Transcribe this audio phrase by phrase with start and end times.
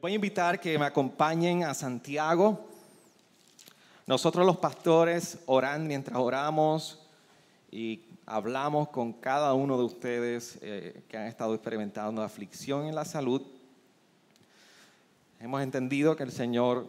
[0.00, 2.66] Voy a invitar que me acompañen a Santiago.
[4.06, 6.98] Nosotros los pastores oran mientras oramos
[7.70, 13.04] y hablamos con cada uno de ustedes eh, que han estado experimentando aflicción en la
[13.04, 13.42] salud.
[15.38, 16.86] Hemos entendido que el Señor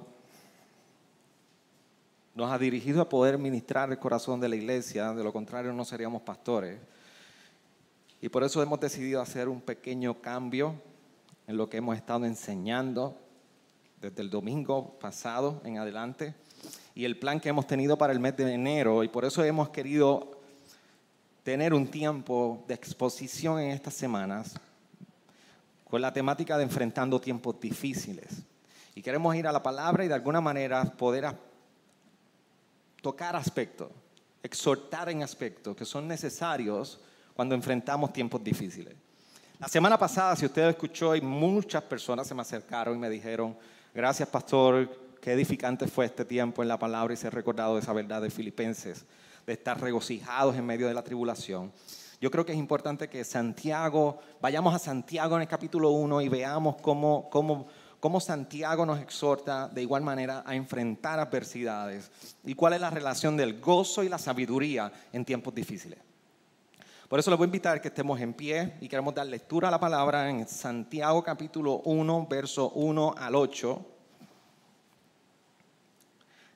[2.34, 5.84] nos ha dirigido a poder ministrar el corazón de la iglesia, de lo contrario no
[5.84, 6.80] seríamos pastores.
[8.22, 10.76] Y por eso hemos decidido hacer un pequeño cambio
[11.52, 13.18] en lo que hemos estado enseñando
[14.00, 16.34] desde el domingo pasado en adelante
[16.96, 19.04] y el plan que hemos tenido para el mes de enero.
[19.04, 20.40] Y por eso hemos querido
[21.44, 24.54] tener un tiempo de exposición en estas semanas
[25.90, 28.44] con la temática de enfrentando tiempos difíciles.
[28.96, 31.36] Y queremos ir a la palabra y de alguna manera poder
[33.02, 33.90] tocar aspectos,
[34.42, 37.02] exhortar en aspectos que son necesarios
[37.36, 38.96] cuando enfrentamos tiempos difíciles.
[39.62, 43.56] La semana pasada, si usted escuchó, y muchas personas se me acercaron y me dijeron,
[43.94, 44.90] gracias pastor,
[45.22, 48.32] qué edificante fue este tiempo en la palabra y ser recordado de esa verdad de
[48.32, 49.06] Filipenses,
[49.46, 51.72] de estar regocijados en medio de la tribulación.
[52.20, 56.30] Yo creo que es importante que Santiago, vayamos a Santiago en el capítulo 1 y
[56.30, 57.68] veamos cómo, cómo
[58.00, 62.10] cómo Santiago nos exhorta de igual manera a enfrentar adversidades
[62.44, 66.00] y cuál es la relación del gozo y la sabiduría en tiempos difíciles.
[67.12, 69.72] Por eso les voy a invitar que estemos en pie y queremos dar lectura a
[69.72, 73.86] la palabra en Santiago capítulo 1, verso 1 al 8.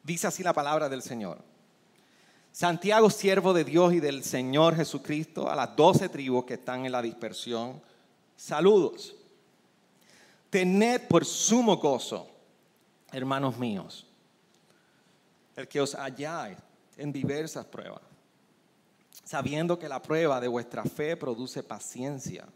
[0.02, 1.40] Dice así la palabra del Señor.
[2.54, 6.94] Santiago, siervo de Dios y del Señor Jesucristo, a las doce tribus que están en
[6.94, 7.82] la dispersión,
[8.38, 9.14] saludos.
[10.50, 12.30] Tened por sumo gozo,
[13.12, 14.08] hermanos míos,
[15.58, 16.58] el que os halláis
[16.96, 18.00] en diversas pruebas,
[19.26, 22.48] sabiendo que la prueba de vuestra fe produce paciencia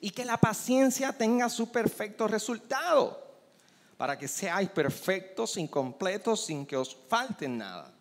[0.00, 3.26] y que la paciencia tenga su perfecto resultado,
[3.96, 7.92] para que seáis perfectos, incompletos, sin que os falte nada.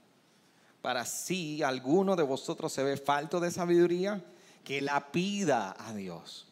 [0.82, 4.24] Para si alguno de vosotros se ve falto de sabiduría,
[4.64, 6.50] que la pida a Dios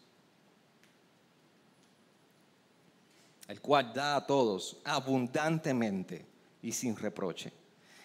[3.48, 6.26] el cual da a todos abundantemente
[6.62, 7.52] y sin reproche,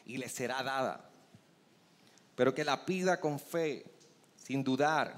[0.06, 1.10] y le será dada.
[2.42, 3.84] Pero que la pida con fe,
[4.34, 5.16] sin dudar,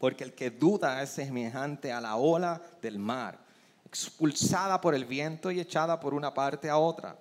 [0.00, 3.38] porque el que duda es semejante a la ola del mar,
[3.86, 7.16] expulsada por el viento y echada por una parte a otra.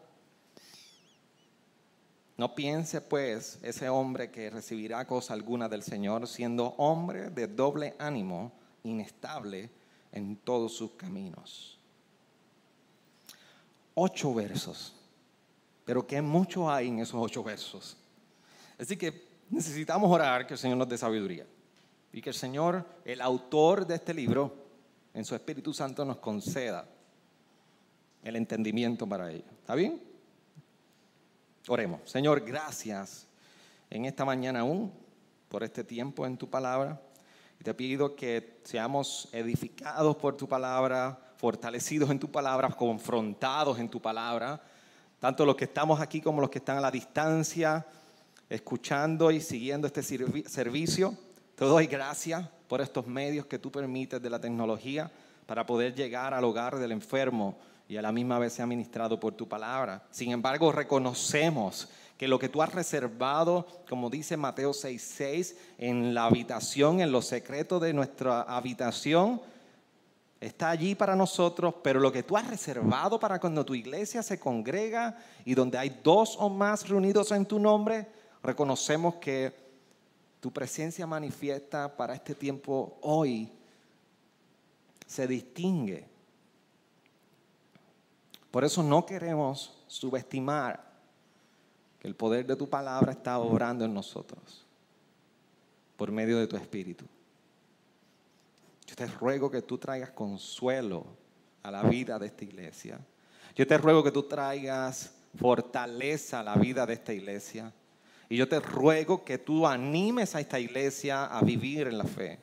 [2.38, 7.96] No piense pues ese hombre que recibirá cosa alguna del Señor, siendo hombre de doble
[8.00, 8.52] ánimo,
[8.82, 9.70] inestable
[10.12, 11.80] en todos sus caminos
[13.94, 14.96] ocho versos,
[15.86, 17.96] pero que mucho hay en esos ocho versos.
[18.80, 21.46] Así que necesitamos orar que el Señor nos dé sabiduría
[22.14, 24.56] y que el Señor, el autor de este libro,
[25.14, 26.88] en su Espíritu Santo nos conceda
[28.24, 29.46] el entendimiento para ello.
[29.60, 30.02] ¿Está bien?
[31.68, 32.02] Oremos.
[32.10, 33.28] Señor, gracias
[33.90, 34.92] en esta mañana aún
[35.50, 37.02] por este tiempo en tu palabra.
[37.60, 43.90] Y te pido que seamos edificados por tu palabra, fortalecidos en tu palabra, confrontados en
[43.90, 44.62] tu palabra,
[45.20, 47.86] tanto los que estamos aquí como los que están a la distancia,
[48.50, 51.16] escuchando y siguiendo este servicio.
[51.56, 55.12] Te doy gracias por estos medios que tú permites de la tecnología
[55.46, 57.58] para poder llegar al hogar del enfermo
[57.88, 60.04] y a la misma vez sea ministrado por tu palabra.
[60.12, 66.26] Sin embargo, reconocemos que lo que tú has reservado, como dice Mateo 6:6, en la
[66.26, 69.42] habitación, en los secretos de nuestra habitación,
[70.40, 74.40] está allí para nosotros, pero lo que tú has reservado para cuando tu iglesia se
[74.40, 78.08] congrega y donde hay dos o más reunidos en tu nombre,
[78.44, 79.54] reconocemos que
[80.40, 83.52] tu presencia manifiesta para este tiempo hoy
[85.06, 86.08] se distingue.
[88.52, 90.90] Por eso no queremos subestimar
[92.00, 94.66] que el poder de tu palabra está obrando en nosotros
[95.98, 97.06] por medio de tu espíritu.
[98.88, 101.06] Yo te ruego que tú traigas consuelo
[101.62, 103.00] a la vida de esta iglesia.
[103.56, 107.72] Yo te ruego que tú traigas fortaleza a la vida de esta iglesia.
[108.30, 112.38] Y yo te ruego que tú animes a esta iglesia a vivir en la fe.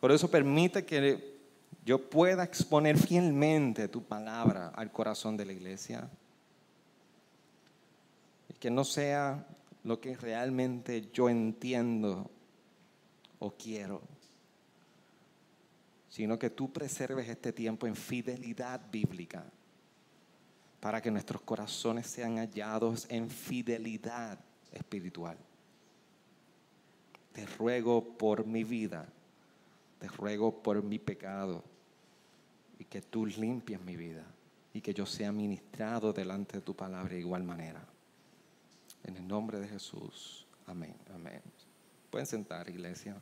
[0.00, 1.36] Por eso permite que
[1.84, 6.08] yo pueda exponer fielmente tu palabra al corazón de la iglesia.
[8.48, 9.46] Y que no sea
[9.84, 12.30] lo que realmente yo entiendo
[13.38, 14.00] o quiero,
[16.08, 19.44] sino que tú preserves este tiempo en fidelidad bíblica
[20.80, 24.38] para que nuestros corazones sean hallados en fidelidad
[24.72, 25.36] espiritual.
[27.32, 29.06] Te ruego por mi vida,
[29.98, 31.62] te ruego por mi pecado
[32.78, 34.24] y que tú limpies mi vida
[34.72, 37.82] y que yo sea ministrado delante de tu palabra de igual manera.
[39.04, 40.46] En el nombre de Jesús.
[40.66, 40.94] Amén.
[41.14, 41.42] Amén.
[42.10, 43.16] Pueden sentar, iglesia.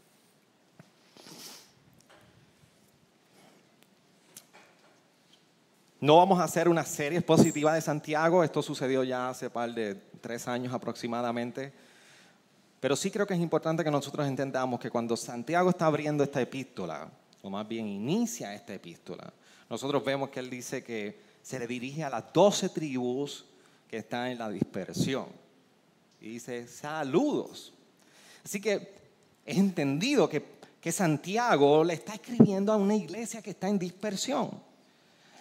[6.04, 9.94] No vamos a hacer una serie expositiva de Santiago, esto sucedió ya hace par de
[10.20, 11.72] tres años aproximadamente,
[12.78, 16.42] pero sí creo que es importante que nosotros entendamos que cuando Santiago está abriendo esta
[16.42, 17.08] epístola,
[17.40, 19.32] o más bien inicia esta epístola,
[19.70, 23.46] nosotros vemos que él dice que se le dirige a las doce tribus
[23.88, 25.28] que están en la dispersión.
[26.20, 27.72] Y dice, saludos.
[28.44, 28.92] Así que
[29.46, 30.44] es entendido que,
[30.82, 34.73] que Santiago le está escribiendo a una iglesia que está en dispersión.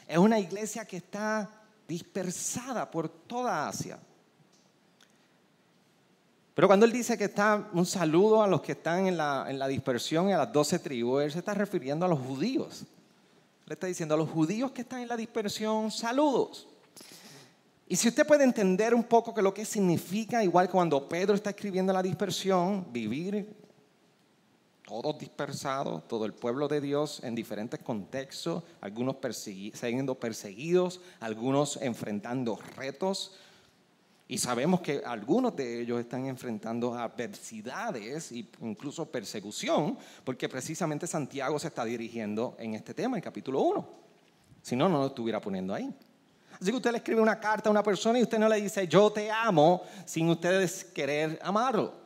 [0.07, 1.49] Es una iglesia que está
[1.87, 3.99] dispersada por toda Asia.
[6.55, 9.57] Pero cuando él dice que está un saludo a los que están en la, en
[9.57, 12.83] la dispersión, a las doce tribus, él se está refiriendo a los judíos.
[13.65, 16.67] Le está diciendo a los judíos que están en la dispersión, saludos.
[17.87, 21.51] Y si usted puede entender un poco que lo que significa, igual cuando Pedro está
[21.51, 23.62] escribiendo la dispersión, vivir
[25.01, 29.15] todos dispersados, todo el pueblo de Dios en diferentes contextos, algunos
[29.73, 33.35] siendo perseguidos, algunos enfrentando retos.
[34.27, 41.57] Y sabemos que algunos de ellos están enfrentando adversidades e incluso persecución, porque precisamente Santiago
[41.57, 43.89] se está dirigiendo en este tema, en capítulo 1.
[44.61, 45.91] Si no, no lo estuviera poniendo ahí.
[46.61, 48.87] Así que usted le escribe una carta a una persona y usted no le dice,
[48.87, 52.02] yo te amo, sin ustedes querer amarlo.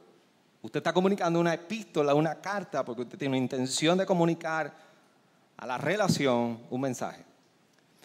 [0.61, 4.73] Usted está comunicando una epístola, una carta, porque usted tiene una intención de comunicar
[5.55, 7.23] a la relación un mensaje.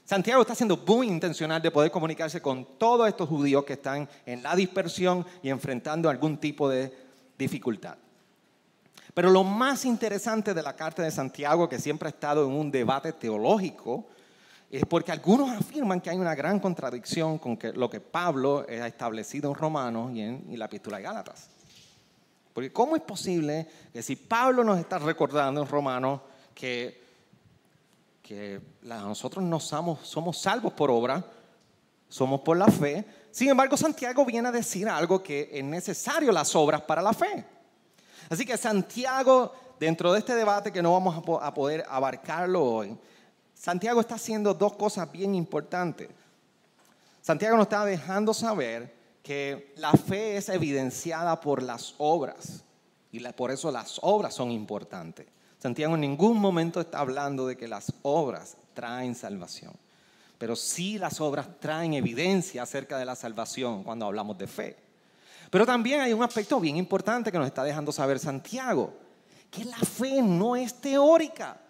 [0.04, 4.42] Santiago está siendo muy intencional de poder comunicarse con todos estos judíos que están en
[4.42, 6.92] la dispersión y enfrentando algún tipo de
[7.38, 7.96] dificultad.
[9.14, 12.70] Pero lo más interesante de la carta de Santiago, que siempre ha estado en un
[12.70, 14.06] debate teológico,
[14.70, 19.50] es porque algunos afirman que hay una gran contradicción con lo que Pablo ha establecido
[19.50, 21.48] en Romanos y en la epístola de Gálatas.
[22.52, 26.20] Porque ¿cómo es posible que si Pablo nos está recordando en Romanos
[26.54, 27.02] que,
[28.22, 31.24] que nosotros no somos, somos salvos por obra,
[32.08, 36.54] somos por la fe, sin embargo Santiago viene a decir algo que es necesario las
[36.54, 37.44] obras para la fe.
[38.28, 42.98] Así que Santiago, dentro de este debate que no vamos a poder abarcarlo hoy,
[43.54, 46.08] Santiago está haciendo dos cosas bien importantes.
[47.22, 52.64] Santiago nos está dejando saber que la fe es evidenciada por las obras
[53.12, 55.26] y por eso las obras son importantes.
[55.58, 59.72] Santiago en ningún momento está hablando de que las obras traen salvación,
[60.38, 64.76] pero sí las obras traen evidencia acerca de la salvación cuando hablamos de fe.
[65.50, 68.94] Pero también hay un aspecto bien importante que nos está dejando saber Santiago,
[69.50, 71.60] que la fe no es teórica.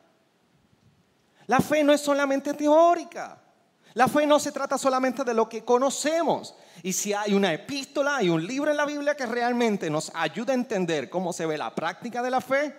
[1.49, 3.42] La fe no es solamente teórica.
[3.95, 6.55] La fe no se trata solamente de lo que conocemos.
[6.83, 10.53] Y si hay una epístola y un libro en la Biblia que realmente nos ayuda
[10.53, 12.75] a entender cómo se ve la práctica de la fe,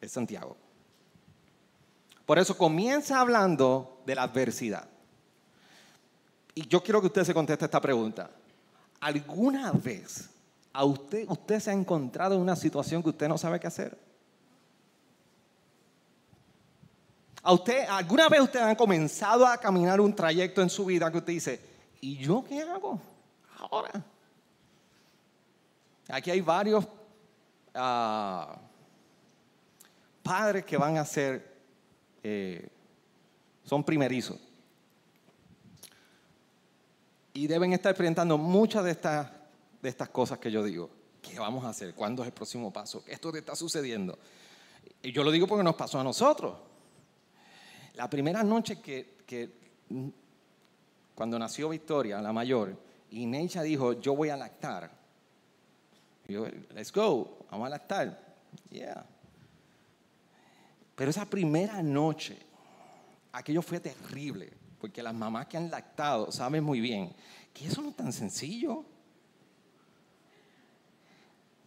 [0.00, 0.56] es Santiago.
[2.24, 4.88] Por eso comienza hablando de la adversidad.
[6.54, 8.30] Y yo quiero que usted se conteste esta pregunta.
[9.00, 10.30] ¿Alguna vez
[10.72, 14.09] a usted, usted se ha encontrado en una situación que usted no sabe qué hacer?
[17.42, 21.18] ¿A usted, ¿Alguna vez usted ha comenzado a caminar un trayecto en su vida que
[21.18, 21.60] usted dice,
[22.00, 23.00] ¿y yo qué hago
[23.58, 24.04] ahora?
[26.08, 26.86] Aquí hay varios
[27.74, 28.58] ah,
[30.22, 31.56] padres que van a ser,
[32.22, 32.68] eh,
[33.64, 34.38] son primerizos.
[37.32, 39.30] Y deben estar enfrentando muchas de estas,
[39.80, 40.90] de estas cosas que yo digo.
[41.22, 41.94] ¿Qué vamos a hacer?
[41.94, 43.02] ¿Cuándo es el próximo paso?
[43.06, 44.18] Esto te está sucediendo.
[45.02, 46.69] Y yo lo digo porque nos pasó a nosotros.
[47.94, 49.50] La primera noche que,
[51.14, 52.76] cuando nació Victoria, la mayor,
[53.10, 54.90] y Neisha dijo, yo voy a lactar.
[56.28, 58.36] yo, let's go, vamos a lactar.
[58.70, 59.04] Yeah.
[60.94, 62.38] Pero esa primera noche,
[63.32, 67.14] aquello fue terrible, porque las mamás que han lactado saben muy bien
[67.52, 68.84] que eso no es tan sencillo.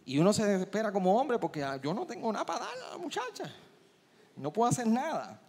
[0.06, 2.90] Y uno se desespera como hombre porque ah, yo no tengo nada para dar a
[2.90, 3.50] la muchacha.
[4.36, 5.40] No puedo hacer nada.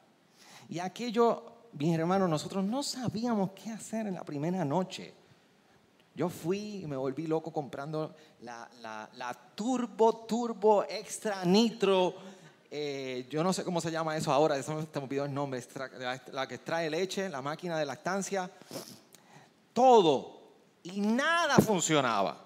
[0.69, 1.43] Y aquello,
[1.73, 5.13] mis hermanos, nosotros no sabíamos qué hacer en la primera noche.
[6.15, 12.15] Yo fui y me volví loco comprando la, turbo, turbo, extra nitro.
[12.71, 15.61] Eh, yo no sé cómo se llama eso ahora, eso me olvidó el nombre,
[16.31, 18.49] la que extrae leche, la máquina de lactancia.
[19.73, 20.39] Todo.
[20.83, 22.45] Y nada funcionaba.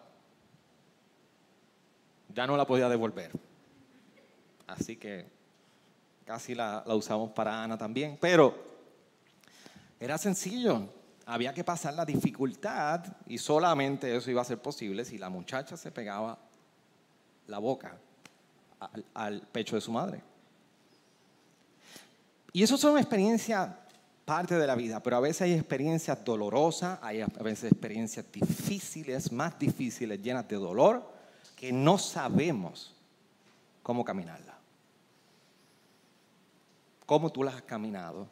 [2.34, 3.32] Ya no la podía devolver.
[4.66, 5.38] Así que
[6.29, 8.15] casi la, usamos para Ana también.
[8.21, 8.55] Pero
[10.00, 10.88] era sencillo
[11.25, 15.75] había que pasar la dificultad y solamente eso iba a ser posible si la muchacha
[15.75, 16.38] se pegaba
[17.48, 17.98] la boca
[19.15, 20.21] al, pecho de su madre.
[22.53, 23.67] Y eso son experiencias
[24.24, 29.31] parte de la vida, pero a veces hay experiencias dolorosas, hay a veces experiencias difíciles,
[29.31, 31.12] más difíciles, llenas de dolor,
[31.55, 32.95] que no sabemos
[33.81, 34.59] cómo caminarla.
[37.10, 38.30] ¿Cómo tú las has caminado?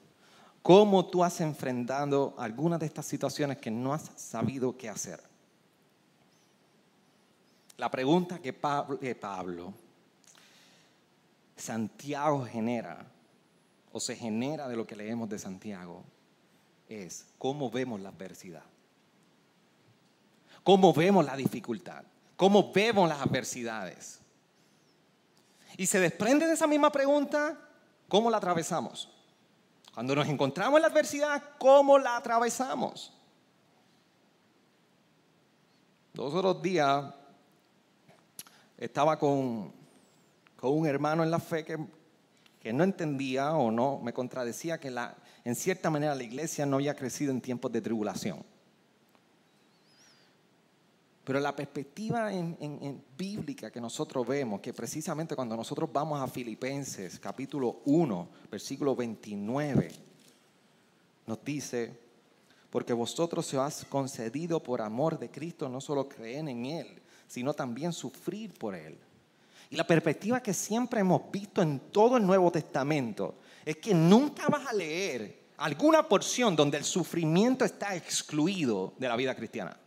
[0.68, 5.24] cómo tú has enfrentado algunas de estas situaciones que no has sabido qué hacer.
[7.78, 9.74] La pregunta que Pablo,
[11.56, 13.06] Santiago genera,
[13.94, 16.04] o se genera de lo que leemos de Santiago,
[16.90, 18.66] es cómo vemos la adversidad.
[20.66, 22.04] Cómo vemos la dificultad.
[22.36, 24.20] Cómo vemos las adversidades.
[25.78, 27.58] Y se desprende de esa misma pregunta,
[28.08, 29.10] ¿cómo la atravesamos?
[29.94, 33.14] Cuando nos encontramos en la adversidad, ¿cómo la atravesamos?
[36.14, 37.14] Dos otros días
[38.78, 39.74] estaba con,
[40.56, 41.78] con un hermano en la fe que,
[42.60, 46.78] que, no entendía o no me contradecía que la, en cierta manera la iglesia no
[46.78, 48.44] había crecido en tiempos de tribulación.
[51.28, 57.20] Pero la perspectiva en, bíblica que nosotros vemos, que precisamente cuando nosotros vamos a Filipenses
[57.20, 59.92] capítulo 1, versículo 29,
[61.26, 62.00] nos dice,
[62.70, 67.54] porque vosotros se os concedido por amor de Cristo no solo creer en Él, sino
[67.54, 68.98] también sufrir por Él.
[69.70, 74.48] Y la perspectiva que siempre hemos visto en todo el Nuevo Testamento es que nunca
[74.48, 79.78] vas a leer alguna porción donde el sufrimiento está excluido de la vida cristiana.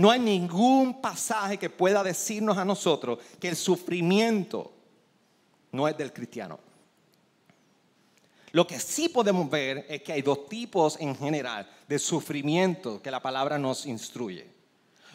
[0.00, 4.72] No hay ningún pasaje que pueda decirnos a nosotros que el sufrimiento
[5.72, 6.58] no es del cristiano.
[8.52, 13.10] Lo que sí podemos ver es que hay dos tipos en general de sufrimiento que
[13.10, 14.50] la palabra nos instruye.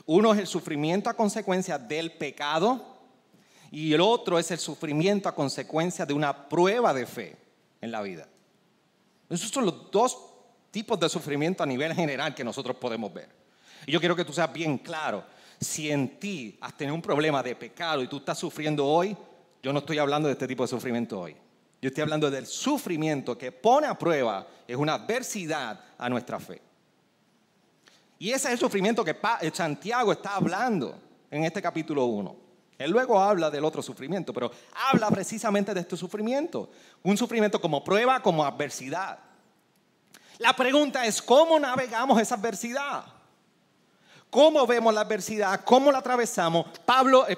[0.06, 2.80] Uno es el sufrimiento a consecuencia del pecado
[3.72, 7.36] y el otro es el sufrimiento a consecuencia de una prueba de fe
[7.82, 8.27] en la vida.
[9.32, 10.15] Esos son los dos
[10.70, 13.45] tipos de sufrimiento a nivel general que nosotros podemos ver.
[13.86, 15.24] Y yo quiero que tú seas bien claro.
[15.60, 19.15] Si en ti has tenido un problema de pecado y tú estás sufriendo hoy,
[19.62, 21.36] yo no estoy hablando de este tipo de sufrimiento hoy.
[21.82, 26.62] Yo estoy hablando del sufrimiento que pone a prueba, es una adversidad a nuestra fe.
[28.18, 31.00] Y ese es el sufrimiento que eh, Santiago está hablando
[31.30, 32.36] en este capítulo 1.
[32.77, 34.51] Él luego habla del otro sufrimiento, pero
[34.92, 36.70] habla precisamente de este sufrimiento.
[37.04, 39.20] Un sufrimiento como prueba, como adversidad.
[40.39, 43.06] La pregunta es, ¿cómo navegamos esa adversidad?
[44.29, 46.65] Cómo vemos la adversidad, cómo la atravesamos.
[46.86, 47.38] Pablo, eh,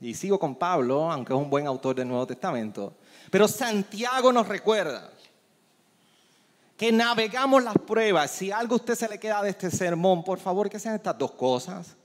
[0.00, 2.94] y sigo con Pablo, aunque es un buen autor del Nuevo Testamento,
[3.30, 5.10] pero Santiago nos recuerda
[6.76, 8.30] que navegamos las pruebas.
[8.30, 11.16] Si algo a usted se le queda de este sermón, por favor que sean estas
[11.16, 11.96] dos cosas.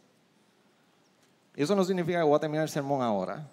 [1.56, 3.46] Eso no significa que voy a terminar el sermón ahora.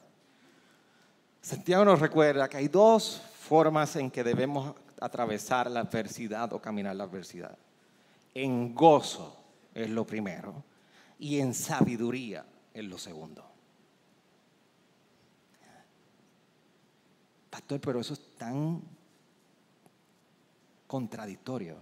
[1.42, 6.94] Santiago nos recuerda que hay dos formas en que debemos atravesar la adversidad o caminar
[6.94, 7.56] la adversidad.
[8.34, 9.37] En gozo
[9.78, 10.64] es lo primero
[11.18, 12.44] y en sabiduría
[12.74, 13.44] en lo segundo.
[17.50, 18.82] Pastor, pero eso es tan
[20.86, 21.76] contradictorio.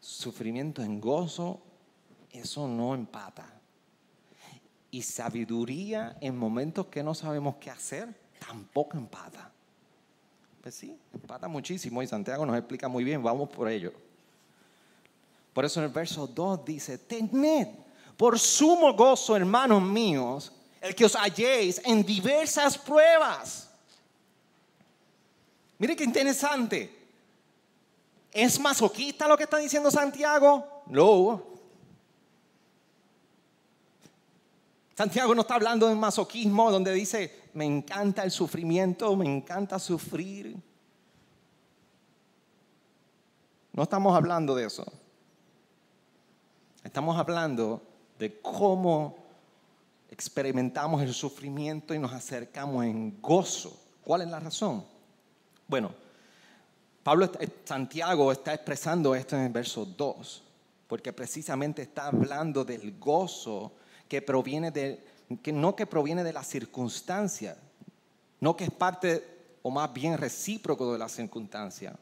[0.00, 1.62] Sufrimiento en gozo,
[2.30, 3.60] eso no empata.
[4.90, 9.50] Y sabiduría en momentos que no sabemos qué hacer, tampoco empata.
[10.60, 13.92] Pues sí, empata muchísimo y Santiago nos explica muy bien, vamos por ello.
[15.52, 17.68] Por eso en el verso 2 dice, tened
[18.16, 23.68] por sumo gozo, hermanos míos, el que os halléis en diversas pruebas.
[25.78, 27.00] Mire qué interesante.
[28.30, 30.84] ¿Es masoquista lo que está diciendo Santiago?
[30.86, 31.42] No.
[34.96, 40.56] Santiago no está hablando de masoquismo donde dice, me encanta el sufrimiento, me encanta sufrir.
[43.72, 45.01] No estamos hablando de eso.
[46.84, 47.80] Estamos hablando
[48.18, 49.16] de cómo
[50.10, 53.78] experimentamos el sufrimiento y nos acercamos en gozo.
[54.04, 54.84] ¿Cuál es la razón?
[55.68, 55.92] Bueno,
[57.02, 57.30] Pablo,
[57.64, 60.42] Santiago está expresando esto en el verso 2,
[60.86, 63.72] porque precisamente está hablando del gozo
[64.08, 65.04] que proviene de,
[65.42, 67.56] que no que proviene de la circunstancia,
[68.40, 69.24] no que es parte
[69.62, 71.96] o más bien recíproco de la circunstancia,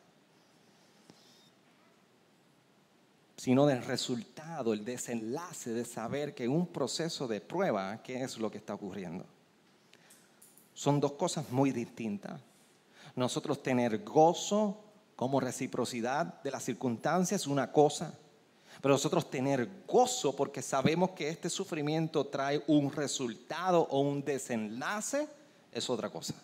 [3.40, 8.50] sino del resultado, el desenlace de saber que un proceso de prueba, ¿qué es lo
[8.50, 9.24] que está ocurriendo?
[10.74, 12.38] Son dos cosas muy distintas.
[13.16, 14.84] Nosotros tener gozo
[15.16, 18.12] como reciprocidad de las circunstancias es una cosa,
[18.82, 25.26] pero nosotros tener gozo porque sabemos que este sufrimiento trae un resultado o un desenlace
[25.72, 26.34] es otra cosa.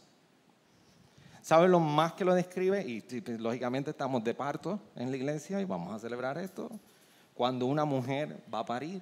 [1.47, 2.85] ¿Sabe lo más que lo describe?
[2.85, 6.69] Y, pues, lógicamente estamos de parto en la iglesia y vamos a celebrar esto.
[7.35, 9.00] Cuando una mujer va a parir.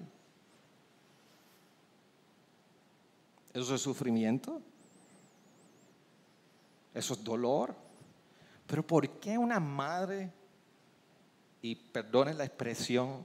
[3.55, 4.61] Eso es sufrimiento.
[6.93, 7.75] Eso es dolor.
[8.67, 10.31] Pero ¿por qué una madre,
[11.63, 13.23] y perdonen la expresión,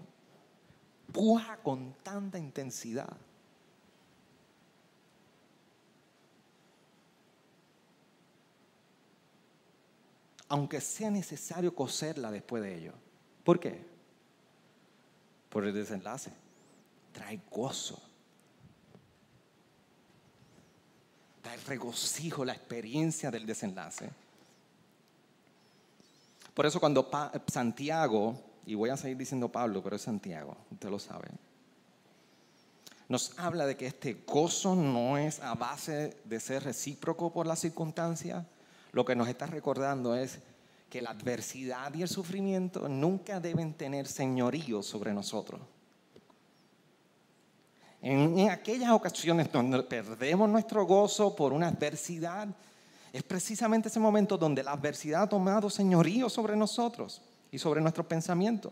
[1.12, 3.18] puja con tanta intensidad?
[10.50, 12.94] Aunque sea necesario coserla después de ello.
[13.44, 13.86] ¿Por qué?
[15.50, 16.32] Por el desenlace.
[17.14, 18.02] Trae gozo.
[21.42, 24.10] Trae regocijo la experiencia del desenlace.
[26.54, 27.10] Por eso cuando
[27.48, 31.30] Santiago, y voy a seguir diciendo Pablo, pero es Santiago, usted lo sabe,
[33.08, 37.56] nos habla de que este gozo no es a base de ser recíproco por la
[37.56, 38.46] circunstancia,
[38.92, 40.40] lo que nos está recordando es
[40.90, 45.62] que la adversidad y el sufrimiento nunca deben tener señorío sobre nosotros.
[48.02, 52.48] En, aquellas ocasiones donde perdemos nuestro gozo por una adversidad,
[53.12, 57.22] es precisamente ese momento donde la adversidad ha tomado señorío sobre nosotros
[57.52, 58.72] y sobre nuestro pensamiento.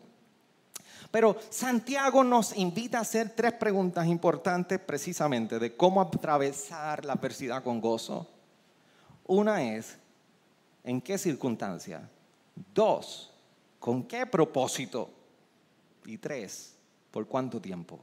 [1.12, 7.64] Pero Santiago nos invita a hacer tres preguntas importantes precisamente de cómo atravesar la adversidad
[7.64, 8.28] con gozo.
[9.26, 9.98] Una es,
[10.88, 12.10] ¿en qué circunstancia?
[12.74, 13.30] Dos,
[13.78, 15.10] ¿con qué propósito?
[16.06, 16.76] Y tres,
[17.12, 18.00] ¿por cuánto tiempo?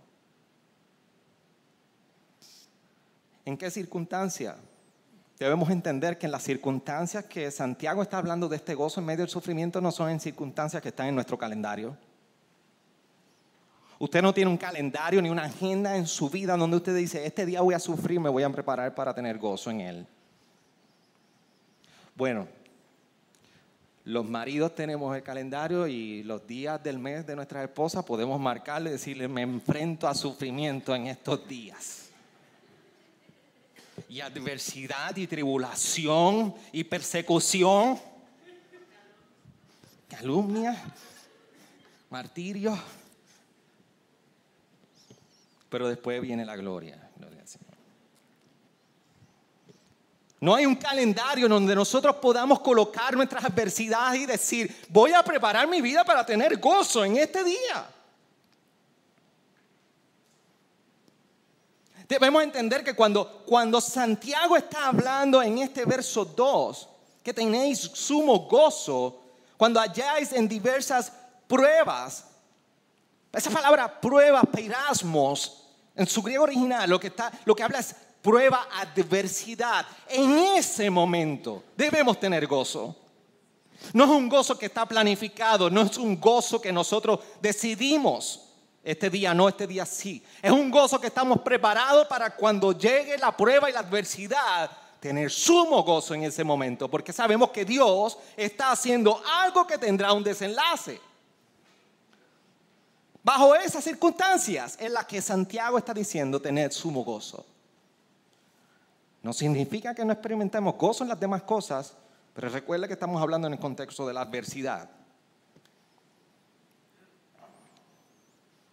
[3.46, 4.56] ¿En qué circunstancia?
[5.38, 9.20] Debemos entender que en las circunstancias que Santiago está hablando de este gozo en medio
[9.20, 11.96] del sufrimiento no son en circunstancias que están en nuestro calendario.
[13.98, 17.46] Usted no tiene un calendario ni una agenda en su vida donde usted dice, este
[17.46, 20.06] día voy a sufrir, me voy a preparar para tener gozo en él.
[22.14, 22.46] Bueno,
[24.04, 28.90] los maridos tenemos el calendario y los días del mes de nuestra esposa podemos marcarle
[28.90, 32.10] y decirle, me enfrento a sufrimiento en estos días
[34.08, 37.98] y adversidad y tribulación y persecución,
[40.08, 40.76] calumnia,
[42.10, 42.78] martirio.
[45.70, 47.10] Pero después viene la gloria.
[50.44, 55.66] No hay un calendario donde nosotros podamos colocar nuestras adversidades y decir, voy a preparar
[55.66, 57.88] mi vida para tener gozo en este día.
[62.06, 66.88] Debemos entender que cuando, cuando Santiago está hablando en este verso 2,
[67.22, 69.22] que tenéis sumo gozo,
[69.56, 71.10] cuando halláis en diversas
[71.48, 72.26] pruebas,
[73.32, 75.62] esa palabra prueba, peirasmos,
[75.96, 79.86] en su griego original, lo que, está, lo que habla es prueba, adversidad.
[80.08, 82.96] En ese momento debemos tener gozo.
[83.92, 88.40] No es un gozo que está planificado, no es un gozo que nosotros decidimos.
[88.82, 90.24] Este día no, este día sí.
[90.40, 95.30] Es un gozo que estamos preparados para cuando llegue la prueba y la adversidad, tener
[95.30, 100.24] sumo gozo en ese momento, porque sabemos que Dios está haciendo algo que tendrá un
[100.24, 100.98] desenlace.
[103.22, 107.44] Bajo esas circunstancias en las que Santiago está diciendo tener sumo gozo.
[109.24, 111.96] No significa que no experimentemos gozo en las demás cosas,
[112.34, 114.90] pero recuerda que estamos hablando en el contexto de la adversidad.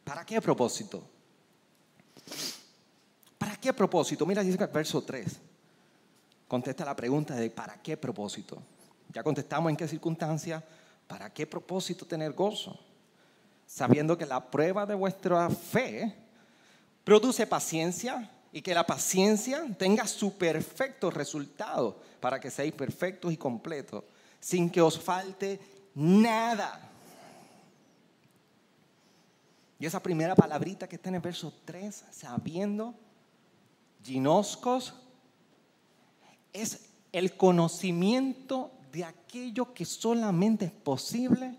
[0.04, 1.02] ¿Para qué propósito?
[3.38, 4.26] ¿Para qué propósito?
[4.26, 5.40] Mira, dice el verso 3.
[6.50, 8.62] Contesta la pregunta de ¿para qué propósito?
[9.14, 10.62] Ya contestamos en qué circunstancia.
[11.08, 12.78] ¿Para qué propósito tener gozo?
[13.66, 16.14] Sabiendo que la prueba de vuestra fe
[17.06, 23.38] produce paciencia y que la paciencia tenga su perfecto resultado para que seáis perfectos y
[23.38, 24.04] completos,
[24.40, 25.60] sin que os falte
[25.96, 26.90] nada.
[29.80, 32.94] Y esa primera palabrita que está en el verso 3, sabiendo,
[34.04, 34.94] ginoscos,
[36.54, 41.56] es el conocimiento de aquello que solamente es posible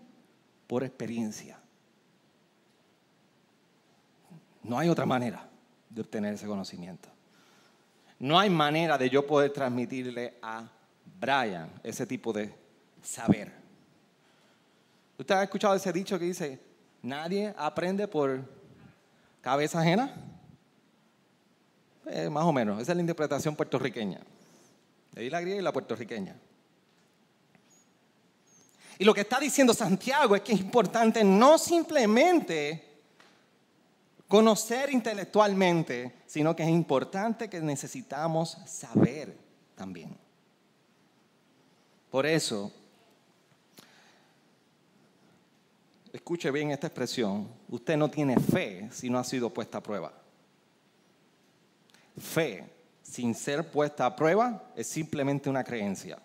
[0.66, 1.58] por experiencia.
[4.62, 5.51] No hay otra manera
[5.94, 7.08] de obtener ese conocimiento.
[8.18, 10.68] No hay manera de yo poder transmitirle a
[11.20, 12.54] Brian ese tipo de
[13.02, 13.52] saber.
[15.18, 16.60] ¿Usted ha escuchado ese dicho que dice,
[17.02, 18.40] nadie aprende por
[19.40, 20.14] cabeza ajena?
[22.06, 24.20] Eh, más o menos, esa es la interpretación puertorriqueña.
[25.14, 26.36] Le di la griega y la puertorriqueña.
[28.98, 32.91] Y lo que está diciendo Santiago es que es importante no simplemente
[34.32, 39.36] conocer intelectualmente, sino que es importante que necesitamos saber
[39.74, 40.16] también.
[42.10, 42.72] Por eso,
[46.14, 50.14] escuche bien esta expresión, usted no tiene fe si no ha sido puesta a prueba.
[52.18, 52.64] Fe
[53.02, 56.18] sin ser puesta a prueba es simplemente una creencia.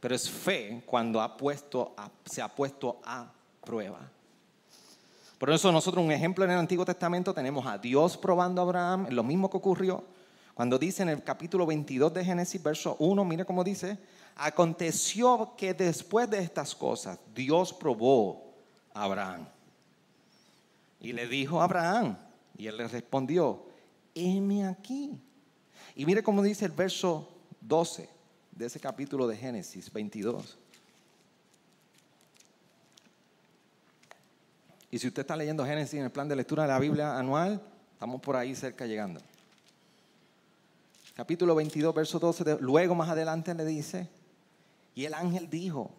[0.00, 3.30] Pero es fe cuando ha puesto se ha puesto a
[3.62, 4.15] prueba.
[5.38, 9.06] Por eso nosotros un ejemplo en el Antiguo Testamento tenemos a Dios probando a Abraham,
[9.10, 10.04] lo mismo que ocurrió
[10.56, 13.98] cuando dice en el capítulo 22 de Génesis, verso 1, mire cómo dice,
[14.36, 18.54] aconteció que después de estas cosas Dios probó
[18.94, 19.46] a Abraham.
[20.98, 22.16] Y le dijo a Abraham,
[22.56, 23.66] y él le respondió,
[24.14, 25.20] heme aquí.
[25.94, 27.28] Y mire cómo dice el verso
[27.60, 28.08] 12
[28.52, 30.56] de ese capítulo de Génesis 22.
[34.90, 37.60] Y si usted está leyendo Génesis en el plan de lectura de la Biblia anual,
[37.92, 39.20] estamos por ahí cerca llegando.
[41.14, 44.06] Capítulo 22, verso 12, luego más adelante le dice,
[44.94, 45.90] y el ángel dijo,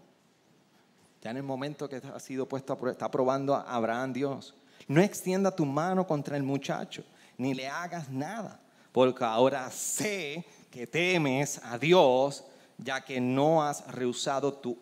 [1.23, 4.53] ya en el momento que ha sido puesto a está probando a Abraham Dios,
[4.87, 7.03] no extienda tu mano contra el muchacho,
[7.37, 8.59] ni le hagas nada,
[8.91, 12.43] porque ahora sé que temes a Dios,
[12.77, 14.77] ya que no has rehusado tu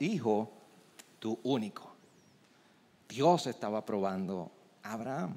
[0.00, 0.52] hijo,
[1.18, 1.87] tu único.
[3.08, 4.50] Dios estaba probando
[4.82, 5.36] a Abraham.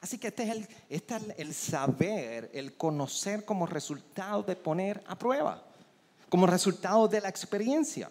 [0.00, 5.16] Así que este es, el, este el saber, el conocer como resultado de poner a
[5.16, 5.62] prueba,
[6.28, 8.10] como resultado de la experiencia.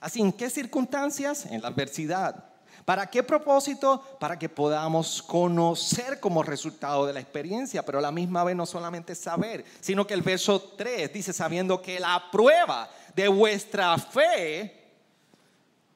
[0.00, 1.46] Así, ¿en qué circunstancias?
[1.46, 2.44] En la adversidad.
[2.84, 4.02] ¿Para qué propósito?
[4.18, 9.14] Para que podamos conocer como resultado de la experiencia, pero la misma vez no solamente
[9.14, 14.92] saber, sino que el verso 3 dice, sabiendo que la prueba de vuestra fe,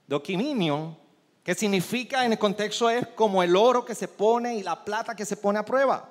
[0.07, 1.04] doquiminio,
[1.44, 5.14] que significa en el contexto es como el oro que se pone y la plata
[5.14, 6.09] que se pone a prueba.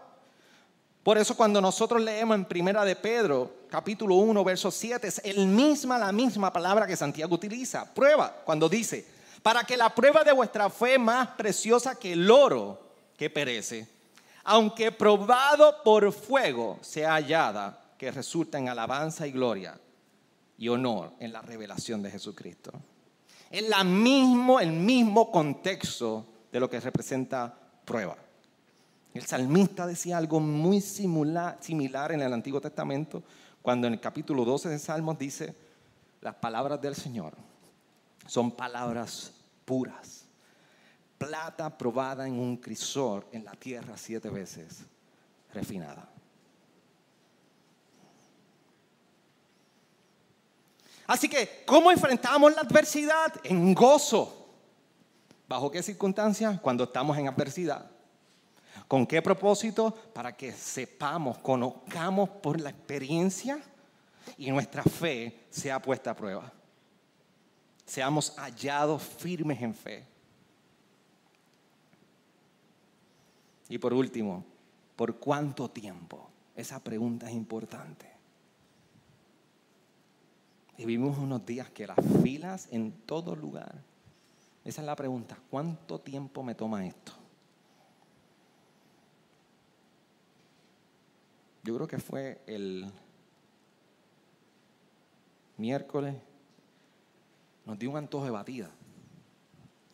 [1.02, 5.48] Por eso cuando nosotros leemos en Primera de Pedro, capítulo 1, verso 7, es el
[5.48, 9.06] misma, la misma palabra que Santiago utiliza, prueba, cuando dice,
[9.42, 12.80] para que la prueba de vuestra fe más preciosa que el oro
[13.18, 13.88] que perece,
[14.44, 19.80] aunque probado por fuego, sea hallada, que resulta en alabanza y gloria
[20.58, 22.72] y honor en la revelación de Jesucristo.
[23.54, 28.18] Es la mismo, el mismo contexto de lo que representa prueba.
[29.14, 33.22] El salmista decía algo muy similar, similar en el Antiguo Testamento,
[33.62, 35.56] cuando en el capítulo 12 de Salmos dice,
[36.22, 37.36] las palabras del Señor
[38.26, 39.32] son palabras
[39.66, 40.26] puras,
[41.20, 44.80] plata probada en un crisor en la tierra siete veces
[45.54, 46.13] refinada.
[51.06, 53.34] Así que, ¿cómo enfrentamos la adversidad?
[53.44, 54.44] En gozo.
[55.48, 56.60] ¿Bajo qué circunstancias?
[56.62, 57.90] Cuando estamos en adversidad.
[58.88, 59.92] ¿Con qué propósito?
[60.14, 63.60] Para que sepamos, conozcamos por la experiencia
[64.38, 66.52] y nuestra fe sea puesta a prueba.
[67.86, 70.06] Seamos hallados firmes en fe.
[73.70, 74.46] Y por último,
[74.96, 76.30] ¿por cuánto tiempo?
[76.56, 78.13] Esa pregunta es importante.
[80.78, 83.84] Y vivimos unos días que las filas en todo lugar.
[84.66, 85.38] Esa es la pregunta.
[85.50, 87.14] ¿Cuánto tiempo me toma esto?
[91.64, 92.92] Yo creo que fue el
[95.58, 96.16] miércoles.
[97.66, 98.70] Nos dio un antojo de batida.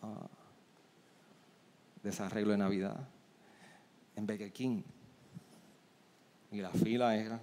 [0.02, 0.28] Ah,
[2.02, 3.08] desarreglo de Navidad.
[4.16, 4.82] En Burger King.
[6.52, 7.40] Y la fila era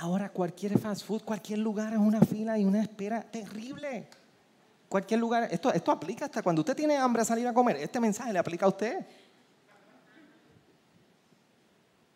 [0.00, 4.08] Ahora cualquier fast food, cualquier lugar es una fila y una espera terrible.
[4.88, 7.76] Cualquier lugar, esto, esto aplica hasta cuando usted tiene hambre a salir a comer.
[7.76, 9.04] Este mensaje le aplica a usted.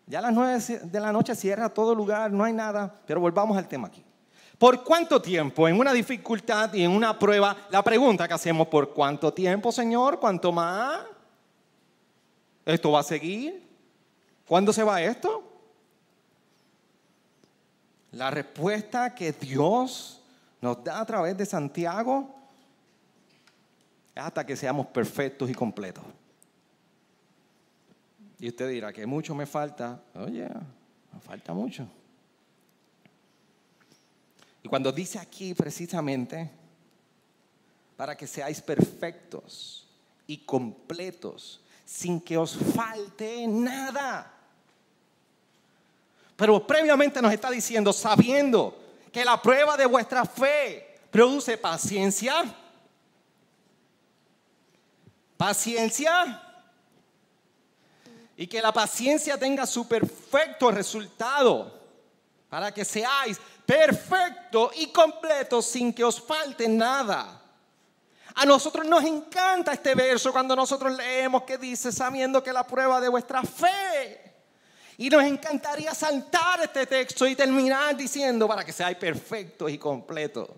[0.06, 3.00] Ya a las nueve de la noche cierra todo lugar, no hay nada.
[3.04, 4.04] Pero volvamos al tema aquí.
[4.58, 7.56] ¿Por cuánto tiempo en una dificultad y en una prueba?
[7.70, 10.20] La pregunta que hacemos, ¿por cuánto tiempo, Señor?
[10.20, 11.00] ¿Cuánto más?
[12.64, 13.68] ¿Esto va a seguir?
[14.46, 15.51] ¿Cuándo se va esto?
[18.12, 20.20] La respuesta que Dios
[20.60, 22.28] nos da a través de Santiago
[24.14, 26.04] es hasta que seamos perfectos y completos.
[28.38, 30.02] Y usted dirá que mucho me falta.
[30.14, 30.48] Oye,
[31.12, 31.86] me falta mucho.
[34.62, 36.50] Y cuando dice aquí precisamente,
[37.96, 39.86] para que seáis perfectos
[40.26, 44.41] y completos, sin que os falte nada.
[46.36, 48.78] Pero previamente nos está diciendo, sabiendo
[49.12, 52.42] que la prueba de vuestra fe produce paciencia,
[55.36, 56.40] paciencia,
[58.36, 61.80] y que la paciencia tenga su perfecto resultado,
[62.48, 67.40] para que seáis perfectos y completos sin que os falte nada.
[68.34, 73.00] A nosotros nos encanta este verso cuando nosotros leemos que dice, sabiendo que la prueba
[73.00, 74.31] de vuestra fe.
[75.02, 80.48] Y nos encantaría saltar este texto y terminar diciendo para que seáis perfectos y completos,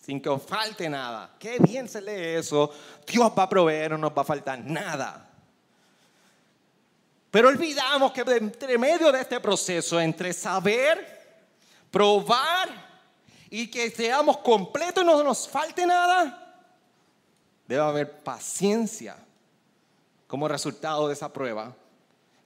[0.00, 1.36] sin que os falte nada.
[1.38, 2.72] Qué bien se lee eso.
[3.06, 5.28] Dios va a proveer, no nos va a faltar nada.
[7.30, 11.44] Pero olvidamos que entre medio de este proceso, entre saber,
[11.90, 12.70] probar
[13.50, 16.56] y que seamos completos y no nos falte nada,
[17.66, 19.14] debe haber paciencia
[20.26, 21.76] como resultado de esa prueba.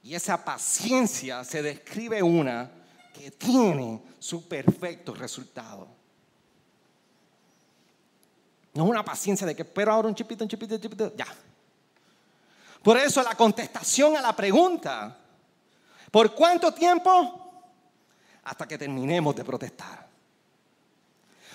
[0.03, 2.69] Y esa paciencia se describe una
[3.13, 5.87] que tiene su perfecto resultado.
[8.73, 11.27] No es una paciencia de que espero ahora un chipito, un chipito, un chipito, ya.
[12.81, 15.17] Por eso la contestación a la pregunta,
[16.11, 17.63] ¿por cuánto tiempo?
[18.43, 20.07] Hasta que terminemos de protestar.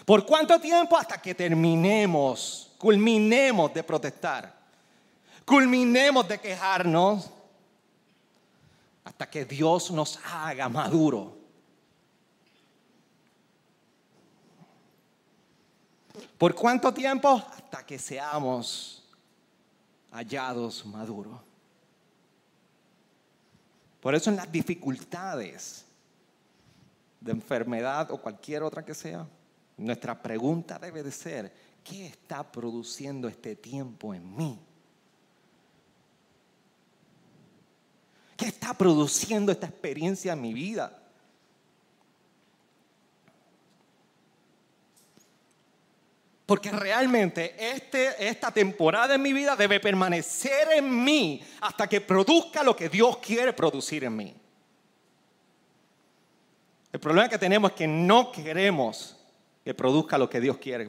[0.07, 0.97] ¿Por cuánto tiempo?
[0.97, 4.57] Hasta que terminemos culminemos de protestar,
[5.45, 7.29] culminemos de quejarnos,
[9.09, 11.35] hasta que Dios nos haga maduro.
[16.37, 17.43] ¿Por cuánto tiempo?
[17.57, 19.03] Hasta que seamos
[20.11, 21.41] hallados maduros.
[24.03, 25.87] Por eso en las dificultades
[27.19, 29.27] de enfermedad o cualquier otra que sea,
[29.79, 31.51] nuestra pregunta debe de ser,
[31.83, 34.68] ¿qué está produciendo este tiempo en mí?
[38.39, 40.97] ¿Qué está produciendo esta experiencia en mi vida?
[46.47, 52.63] Porque realmente este, esta temporada en mi vida debe permanecer en mí hasta que produzca
[52.63, 54.35] lo que Dios quiere producir en mí.
[56.93, 59.17] El problema que tenemos es que no queremos
[59.65, 60.89] que produzca lo que Dios quiere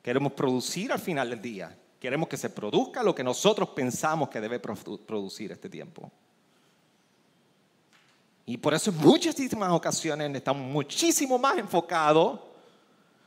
[0.00, 1.76] Queremos producir al final del día.
[1.98, 6.12] Queremos que se produzca lo que nosotros pensamos que debe producir este tiempo.
[8.48, 12.40] Y por eso en muchísimas ocasiones estamos muchísimo más enfocados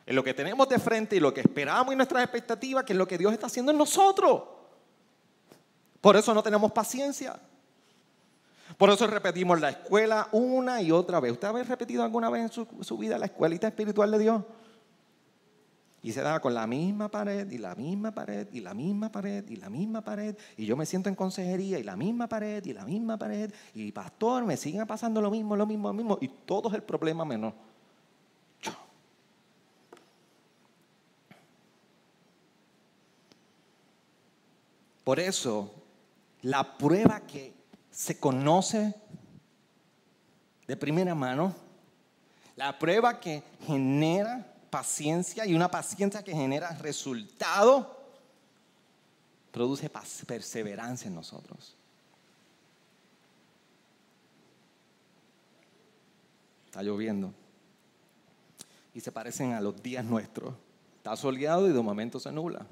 [0.04, 2.98] en lo que tenemos de frente y lo que esperamos y nuestras expectativas que en
[2.98, 4.42] lo que Dios está haciendo en nosotros.
[6.02, 7.40] Por eso no tenemos paciencia.
[8.80, 11.34] Por eso repetimos la escuela una y otra vez.
[11.34, 14.42] ¿Usted ha repetido alguna vez en su, su vida la escuelita espiritual de Dios?
[16.04, 19.48] Y se da con la misma pared y la misma pared y la misma pared
[19.48, 20.36] y la misma pared.
[20.58, 23.54] Y yo me siento en consejería y la misma pared y la misma pared.
[23.76, 26.18] Y pastor, me siguen pasando lo mismo, lo mismo, lo mismo.
[26.20, 27.54] Y todo es el problema menos
[28.62, 28.72] yo.
[35.04, 35.72] Por eso,
[36.42, 37.54] la prueba que
[37.92, 38.96] se conoce
[40.66, 41.54] de primera mano,
[42.56, 48.00] la prueba que genera paciencia y una paciencia que genera resultado,
[49.52, 49.92] produce
[50.26, 51.76] perseverancia en nosotros.
[56.66, 57.34] Está lloviendo.
[58.94, 60.56] Y se parecen a los días nuestros.
[60.98, 62.66] Está soleado y de momento se nubla.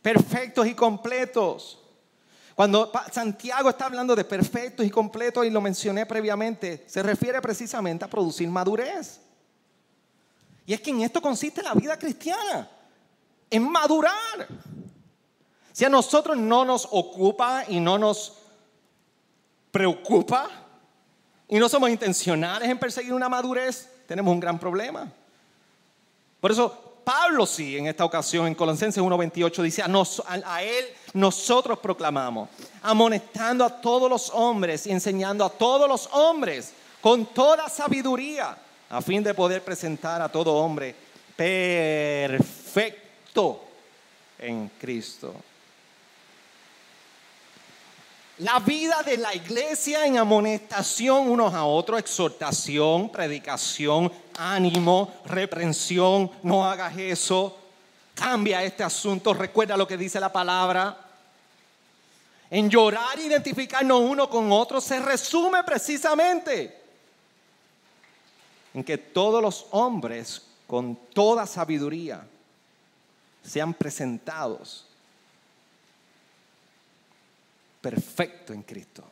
[0.00, 1.78] Perfectos y completos.
[2.54, 8.04] Cuando Santiago está hablando de perfectos y completos, y lo mencioné previamente, se refiere precisamente
[8.04, 9.20] a producir madurez.
[10.66, 12.68] Y es que en esto consiste la vida cristiana,
[13.50, 14.48] en madurar.
[15.72, 18.34] Si a nosotros no nos ocupa y no nos
[19.70, 20.48] preocupa
[21.48, 25.10] y no somos intencionales en perseguir una madurez, tenemos un gran problema.
[26.40, 31.78] Por eso Pablo sí, en esta ocasión, en Colosenses 1.28, dice, a, a, él nosotros
[31.80, 32.48] proclamamos,
[32.82, 38.56] amonestando a todos los hombres y enseñando a todos los hombres con toda sabiduría
[38.92, 40.94] a fin de poder presentar a todo hombre
[41.34, 42.92] perfecto
[44.38, 45.34] en Cristo.
[48.38, 56.62] La vida de la iglesia en amonestación unos a otros, exhortación, predicación, ánimo, reprensión, no
[56.62, 57.58] hagas eso,
[58.14, 60.98] cambia este asunto, recuerda lo que dice la palabra.
[62.50, 66.81] En llorar identificarnos uno con otro se resume precisamente
[68.74, 72.26] en que todos los hombres con toda sabiduría
[73.42, 74.86] sean presentados
[77.80, 79.04] perfecto en Cristo.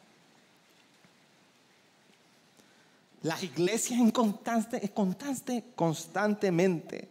[3.22, 7.10] Las iglesias en constante, constante, constantemente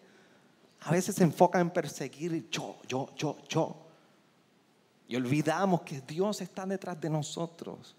[0.82, 3.76] a veces se enfocan en perseguir yo, yo, yo, yo.
[5.08, 7.96] Y olvidamos que Dios está detrás de nosotros,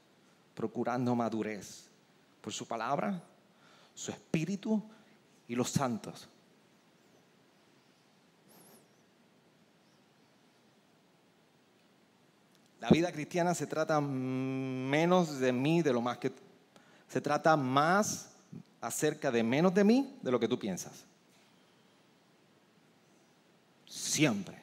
[0.55, 1.85] procurando madurez
[2.41, 3.23] por su palabra,
[4.01, 4.83] su espíritu
[5.47, 6.27] y los santos.
[12.81, 16.33] La vida cristiana se trata menos de mí, de lo más que...
[17.09, 18.31] Se trata más
[18.81, 21.05] acerca de menos de mí de lo que tú piensas.
[23.85, 24.59] Siempre.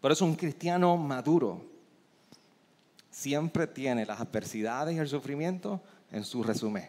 [0.00, 1.64] Por eso un cristiano maduro
[3.10, 5.82] siempre tiene las adversidades y el sufrimiento
[6.12, 6.88] en su resumen.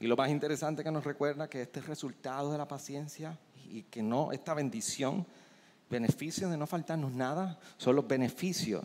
[0.00, 3.38] Y lo más interesante que nos recuerda que este resultado de la paciencia
[3.70, 5.26] y que no, esta bendición,
[5.88, 8.84] beneficios de no faltarnos nada, son los beneficios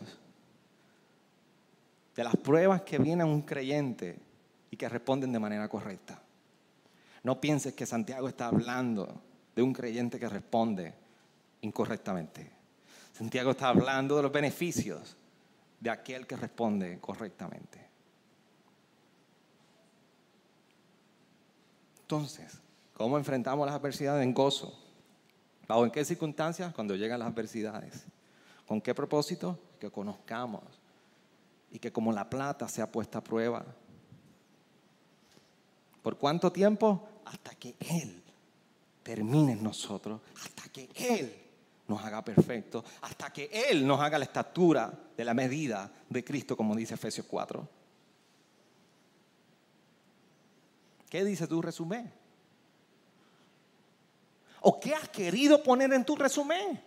[2.16, 4.18] de las pruebas que vienen a un creyente
[4.70, 6.22] y que responden de manera correcta.
[7.22, 9.20] No pienses que Santiago está hablando
[9.54, 10.94] de un creyente que responde
[11.60, 12.59] incorrectamente.
[13.12, 15.16] Santiago está hablando de los beneficios
[15.78, 17.88] de aquel que responde correctamente.
[22.02, 22.60] Entonces,
[22.94, 24.76] ¿cómo enfrentamos las adversidades en gozo?
[25.68, 26.74] ¿Bajo en qué circunstancias?
[26.74, 28.04] Cuando llegan las adversidades.
[28.66, 29.58] ¿Con qué propósito?
[29.78, 30.64] Que conozcamos
[31.70, 33.64] y que como la plata sea puesta a prueba.
[36.02, 37.08] ¿Por cuánto tiempo?
[37.24, 38.22] Hasta que Él
[39.02, 41.32] termine en nosotros, hasta que Él
[41.90, 46.56] nos haga perfecto, hasta que Él nos haga la estatura de la medida de Cristo,
[46.56, 47.68] como dice Efesios 4.
[51.10, 52.10] ¿Qué dice tu resumen?
[54.60, 56.80] ¿O qué has querido poner en tu resumen?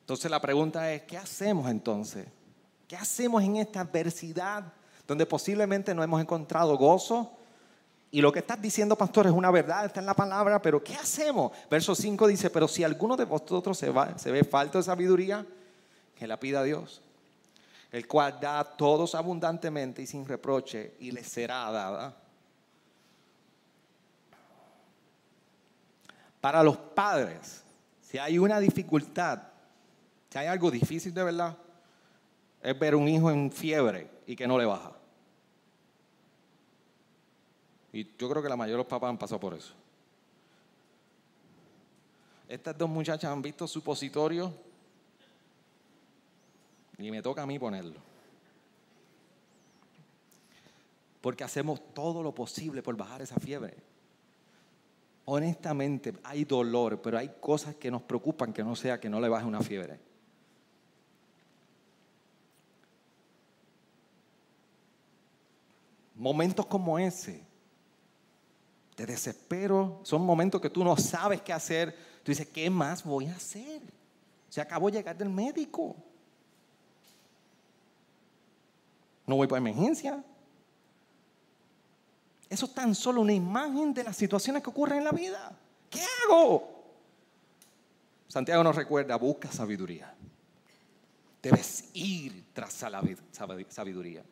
[0.00, 2.26] Entonces la pregunta es, ¿qué hacemos entonces?
[2.88, 4.72] ¿Qué hacemos en esta adversidad
[5.06, 7.38] donde posiblemente no hemos encontrado gozo?
[8.14, 10.94] Y lo que estás diciendo, pastor, es una verdad, está en la palabra, pero ¿qué
[10.94, 11.50] hacemos?
[11.70, 13.90] Verso 5 dice, pero si alguno de vosotros se,
[14.30, 15.46] ve falto de sabiduría,
[16.14, 17.00] que la pida a Dios,
[17.90, 22.14] el cual da a todos abundantemente y sin reproche, y les será dada.
[26.38, 27.62] Para los padres,
[28.02, 29.40] si hay una dificultad,
[30.28, 31.56] si hay algo difícil de verdad,
[32.62, 34.92] es ver un hijo en fiebre y que no le baja.
[37.92, 39.74] Y yo creo que la mayoría de los papás han pasado por eso.
[42.48, 44.52] Estas dos muchachas han visto supositorio
[46.98, 48.00] y me toca a mí ponerlo.
[51.20, 53.76] Porque hacemos todo lo posible por bajar esa fiebre.
[55.24, 59.28] Honestamente, hay dolor, pero hay cosas que nos preocupan que no sea que no le
[59.28, 60.00] baje una fiebre.
[66.16, 67.51] Momentos como ese,
[68.96, 71.96] de desespero, son momentos que tú no sabes qué hacer.
[72.22, 73.80] Tú dices, ¿qué más voy a hacer?
[74.48, 75.96] Se acabó de llegar del médico.
[79.26, 80.22] No voy por emergencia.
[82.48, 85.58] Eso es tan solo una imagen de las situaciones que ocurren en la vida.
[85.88, 86.84] ¿Qué hago?
[88.28, 90.14] Santiago nos recuerda, busca sabiduría.
[91.42, 93.02] Debes ir tras la
[93.70, 94.22] sabiduría.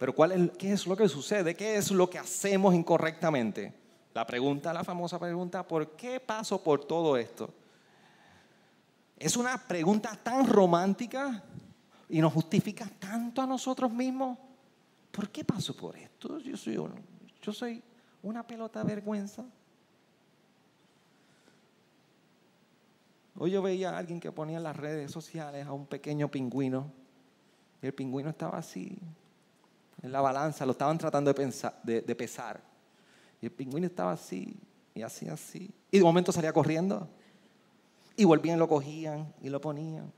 [0.00, 1.54] Pero ¿cuál es, ¿qué es lo que sucede?
[1.54, 3.74] ¿Qué es lo que hacemos incorrectamente?
[4.14, 7.52] La pregunta, la famosa pregunta, ¿por qué paso por todo esto?
[9.18, 11.44] Es una pregunta tan romántica
[12.08, 14.38] y nos justifica tanto a nosotros mismos.
[15.12, 16.38] ¿Por qué paso por esto?
[16.38, 16.78] Yo soy,
[17.42, 17.82] yo soy
[18.22, 19.44] una pelota de vergüenza.
[23.36, 26.90] Hoy yo veía a alguien que ponía en las redes sociales a un pequeño pingüino
[27.82, 28.98] y el pingüino estaba así,
[30.02, 32.60] en la balanza, lo estaban tratando de, de pesar.
[33.40, 34.58] Y el pingüino estaba así,
[34.94, 35.70] y así, así.
[35.90, 37.08] Y de momento salía corriendo.
[38.16, 40.12] Y volvían, lo cogían y lo ponían.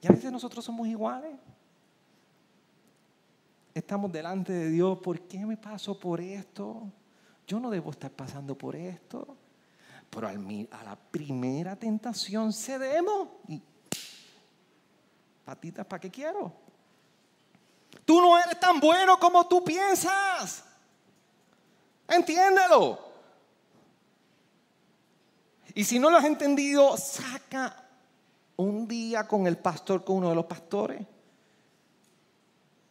[0.00, 1.34] Y a veces nosotros somos iguales.
[3.74, 6.90] estamos delante de Dios, ¿por qué me paso por esto?
[7.46, 9.36] Yo no debo estar pasando por esto.
[10.10, 13.60] Pero a la primera tentación cedemos y
[15.44, 16.65] patitas, ¿para qué quiero?
[18.06, 20.64] Tú no eres tan bueno como tú piensas.
[22.08, 23.00] Entiéndelo.
[25.74, 27.84] Y si no lo has entendido, saca
[28.56, 31.04] un día con el pastor, con uno de los pastores.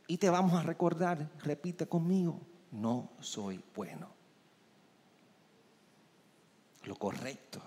[0.08, 2.40] Y te vamos a recordar, repite conmigo,
[2.72, 4.10] no soy bueno.
[6.84, 7.62] Lo correcto.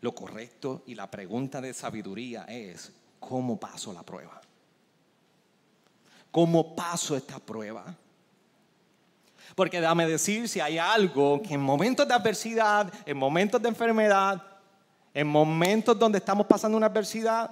[0.00, 4.40] Lo correcto y la pregunta de sabiduría es, ¿cómo paso la prueba?
[6.30, 7.94] ¿Cómo paso esta prueba?
[9.54, 14.42] Porque dame decir si hay algo que en momentos de adversidad, en momentos de enfermedad,
[15.14, 17.50] en momentos donde estamos pasando una adversidad,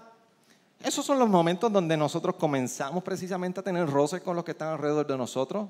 [0.83, 4.69] esos son los momentos donde nosotros comenzamos precisamente a tener roces con los que están
[4.69, 5.69] alrededor de nosotros.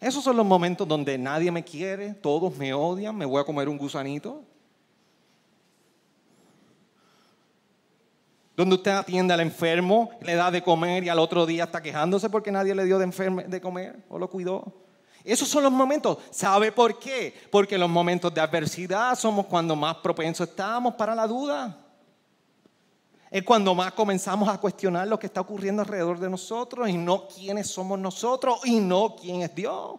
[0.00, 3.68] Esos son los momentos donde nadie me quiere, todos me odian, me voy a comer
[3.68, 4.42] un gusanito.
[8.56, 12.28] Donde usted atiende al enfermo, le da de comer y al otro día está quejándose
[12.28, 14.72] porque nadie le dio de, comer o lo cuidó.
[15.24, 16.18] Esos son los momentos.
[16.30, 17.34] ¿Sabe por qué?
[17.50, 21.78] Porque los momentos de adversidad somos cuando más propensos estamos para la duda.
[23.30, 27.26] Es cuando más comenzamos a cuestionar lo que está ocurriendo alrededor de nosotros y no
[27.28, 29.98] quiénes somos nosotros y no quién es Dios.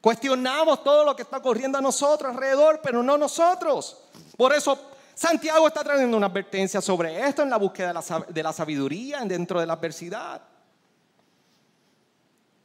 [0.00, 3.98] Cuestionamos todo lo que está ocurriendo a nosotros alrededor, pero no nosotros.
[4.36, 4.87] Por eso
[5.18, 7.92] Santiago está trayendo una advertencia sobre esto en la búsqueda
[8.28, 10.40] de la sabiduría dentro de la adversidad.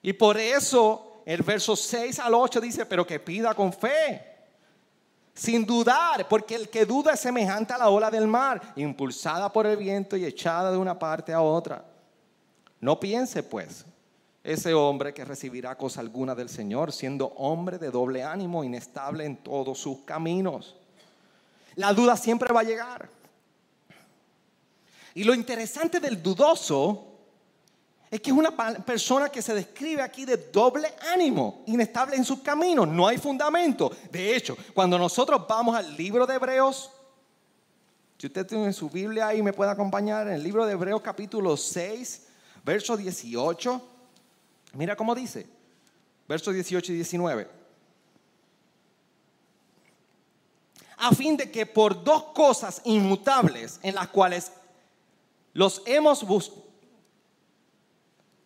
[0.03, 4.23] Y por eso el verso 6 al 8 dice, pero que pida con fe,
[5.33, 9.65] sin dudar, porque el que duda es semejante a la ola del mar, impulsada por
[9.65, 11.83] el viento y echada de una parte a otra.
[12.79, 13.83] No piense pues
[14.43, 19.37] ese hombre que recibirá cosa alguna del Señor, siendo hombre de doble ánimo, inestable en
[19.37, 20.75] todos sus caminos.
[21.75, 23.09] La duda siempre va a llegar.
[25.15, 27.13] Y lo interesante del dudoso
[28.09, 32.39] es que es una persona que se describe aquí de doble ánimo, inestable en sus
[32.39, 33.91] caminos, no hay fundamento.
[34.11, 36.91] De hecho, cuando nosotros vamos al libro de Hebreos,
[38.17, 41.57] si usted tiene su Biblia ahí me puede acompañar en el libro de Hebreos capítulo
[41.57, 42.27] 6,
[42.63, 43.81] verso 18,
[44.73, 45.47] mira cómo dice,
[46.27, 47.62] versos 18 y 19.
[51.03, 54.53] A fin de que por dos cosas inmutables en las cuales
[55.51, 56.63] los hemos buscado,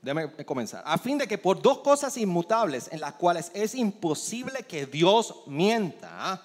[0.01, 4.64] déjame comenzar, a fin de que por dos cosas inmutables en las cuales es imposible
[4.64, 6.41] que Dios mienta,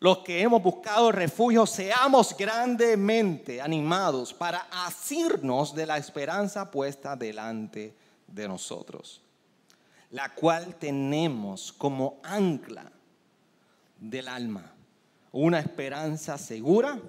[0.00, 7.94] los que hemos buscado refugio seamos grandemente animados para asirnos de la esperanza puesta delante
[8.26, 9.20] de nosotros,
[10.10, 12.93] la cual tenemos como ancla
[13.98, 14.72] del alma.
[15.32, 17.00] Una esperanza segura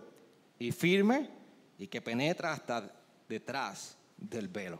[0.57, 1.29] y firme
[1.77, 2.91] y que penetra hasta
[3.27, 4.79] detrás del velo.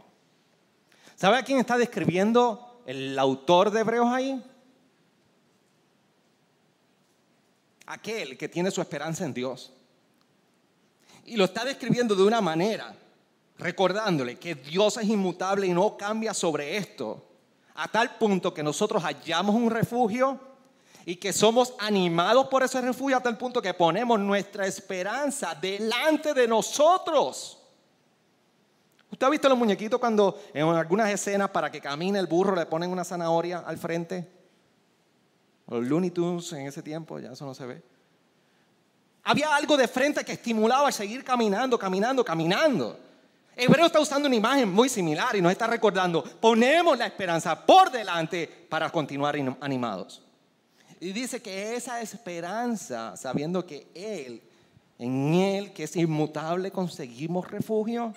[1.16, 4.44] ¿Sabe a quién está describiendo el autor de Hebreos ahí?
[7.86, 9.72] Aquel que tiene su esperanza en Dios.
[11.26, 12.96] Y lo está describiendo de una manera,
[13.58, 17.26] recordándole que Dios es inmutable y no cambia sobre esto,
[17.76, 20.40] a tal punto que nosotros hallamos un refugio
[21.06, 26.34] y que somos animados por ese refugio hasta el punto que ponemos nuestra esperanza delante
[26.34, 27.60] de nosotros.
[29.12, 32.66] ¿Usted ha visto los muñequitos cuando en algunas escenas para que camine el burro le
[32.66, 34.28] ponen una zanahoria al frente?
[35.68, 37.84] Los Looney Tunes en ese tiempo, ya eso no se ve.
[39.24, 43.00] Había algo de frente que estimulaba a seguir caminando, caminando, caminando.
[43.56, 47.90] Hebreo está usando una imagen muy similar y nos está recordando, ponemos la esperanza por
[47.92, 50.25] delante para continuar animados.
[51.06, 54.42] Y dice que esa esperanza, sabiendo que Él,
[54.98, 58.12] en Él, que es inmutable, conseguimos refugio,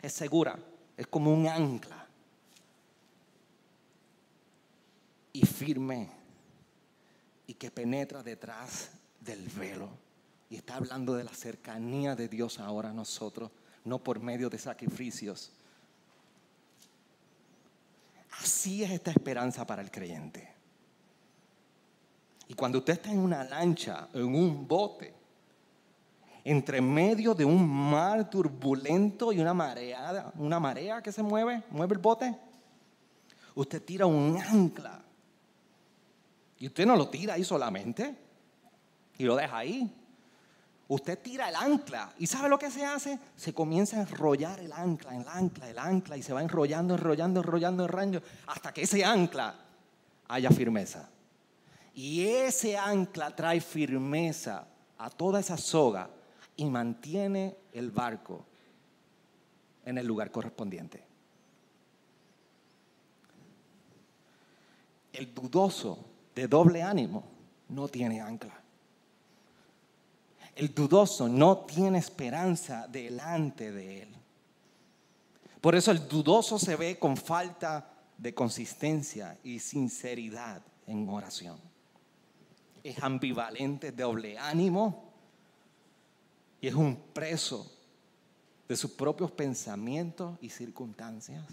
[0.00, 0.58] es segura,
[0.96, 2.06] es como un ancla.
[5.34, 6.08] Y firme,
[7.46, 9.90] y que penetra detrás del velo.
[10.48, 13.50] Y está hablando de la cercanía de Dios ahora a nosotros,
[13.84, 15.52] no por medio de sacrificios.
[18.40, 20.55] Así es esta esperanza para el creyente.
[22.48, 25.14] Y cuando usted está en una lancha, en un bote,
[26.44, 31.94] entre medio de un mar turbulento y una marea, una marea que se mueve, mueve
[31.94, 32.36] el bote,
[33.56, 35.02] usted tira un ancla.
[36.58, 38.16] Y usted no lo tira ahí solamente
[39.18, 39.92] y lo deja ahí.
[40.88, 43.18] Usted tira el ancla y ¿sabe lo que se hace?
[43.34, 47.40] Se comienza a enrollar el ancla, el ancla, el ancla y se va enrollando, enrollando,
[47.40, 49.56] enrollando, enrollando hasta que ese ancla
[50.28, 51.08] haya firmeza.
[51.96, 54.68] Y ese ancla trae firmeza
[54.98, 56.10] a toda esa soga
[56.54, 58.44] y mantiene el barco
[59.82, 61.02] en el lugar correspondiente.
[65.10, 67.24] El dudoso de doble ánimo
[67.70, 68.60] no tiene ancla.
[70.54, 74.08] El dudoso no tiene esperanza delante de él.
[75.62, 81.58] Por eso el dudoso se ve con falta de consistencia y sinceridad en oración.
[82.86, 85.10] Es ambivalente, doble ánimo
[86.60, 87.68] y es un preso
[88.68, 91.44] de sus propios pensamientos y circunstancias,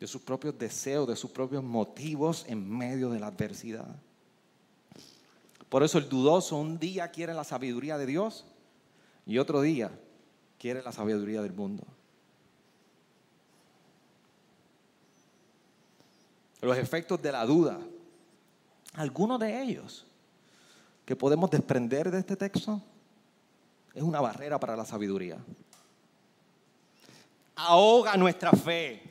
[0.00, 3.86] de sus propios deseos, de sus propios motivos en medio de la adversidad.
[5.68, 8.44] Por eso el dudoso un día quiere la sabiduría de Dios
[9.24, 9.96] y otro día
[10.58, 11.84] quiere la sabiduría del mundo.
[16.60, 17.78] Los efectos de la duda,
[18.94, 20.06] algunos de ellos
[21.04, 22.82] que podemos desprender de este texto,
[23.94, 25.38] es una barrera para la sabiduría.
[27.56, 29.02] Ahoga nuestra fe.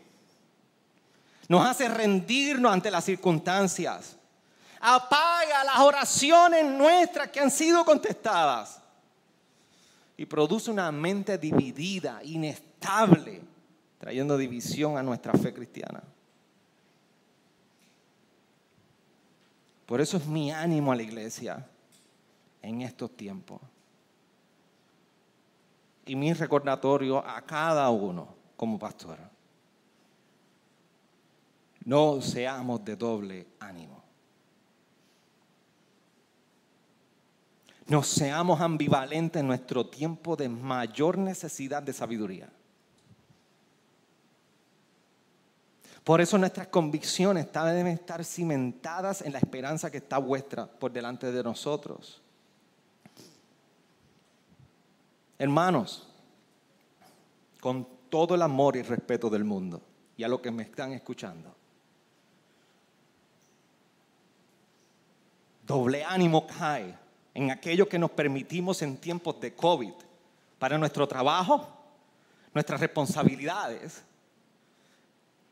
[1.49, 4.17] Nos hace rendirnos ante las circunstancias
[4.79, 8.81] apaga las oraciones nuestras que han sido contestadas
[10.15, 13.41] y produce una mente dividida, inestable,
[13.99, 16.01] trayendo división a nuestra fe cristiana.
[19.87, 21.67] Por eso es mi ánimo a la iglesia
[22.61, 23.59] en estos tiempos.
[26.05, 29.17] Y mi recordatorio a cada uno como pastor.
[31.83, 33.97] No seamos de doble ánimo.
[37.87, 42.49] no seamos ambivalentes en nuestro tiempo de mayor necesidad de sabiduría.
[46.07, 51.33] Por eso nuestras convicciones deben estar cimentadas en la esperanza que está vuestra por delante
[51.33, 52.21] de nosotros.
[55.37, 56.07] Hermanos,
[57.59, 59.81] con todo el amor y respeto del mundo
[60.15, 61.53] y a los que me están escuchando,
[65.65, 66.97] doble ánimo cae
[67.33, 69.91] en aquello que nos permitimos en tiempos de COVID,
[70.57, 71.67] para nuestro trabajo,
[72.53, 74.05] nuestras responsabilidades,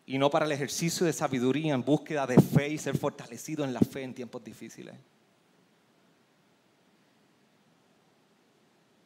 [0.05, 3.73] y no para el ejercicio de sabiduría en búsqueda de fe y ser fortalecido en
[3.73, 4.95] la fe en tiempos difíciles.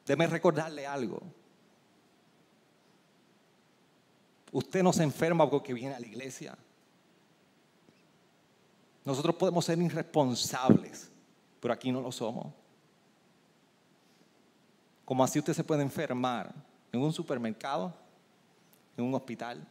[0.05, 1.21] Déme recordarle algo.
[4.51, 6.57] Usted no se enferma porque viene a la iglesia.
[9.05, 11.09] Nosotros podemos ser irresponsables,
[11.59, 12.47] pero aquí no lo somos.
[15.05, 16.53] Como así usted se puede enfermar
[16.91, 17.93] en un supermercado,
[18.97, 19.65] en un hospital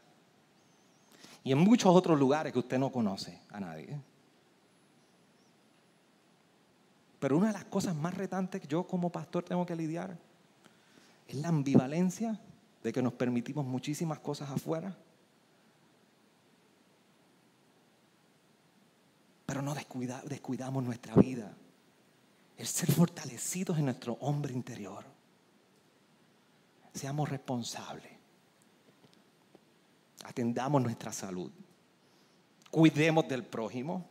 [1.44, 3.98] y en muchos otros lugares que usted no conoce a nadie.
[7.18, 10.16] Pero una de las cosas más retantes que yo como pastor tengo que lidiar
[11.26, 12.38] es la ambivalencia
[12.82, 14.96] de que nos permitimos muchísimas cosas afuera.
[19.46, 21.52] Pero no descuidamos nuestra vida.
[22.56, 25.04] El ser fortalecidos en nuestro hombre interior.
[26.92, 28.17] Seamos responsables.
[30.28, 31.50] Atendamos nuestra salud.
[32.70, 34.06] Cuidemos del prójimo.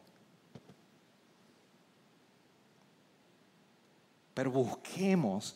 [4.34, 5.56] Pero busquemos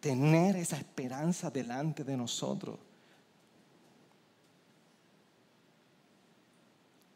[0.00, 2.78] tener esa esperanza delante de nosotros.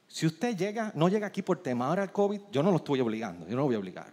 [0.07, 3.47] Si usted llega, no llega aquí por temor al COVID, yo no lo estoy obligando,
[3.47, 4.13] yo no lo voy a obligar.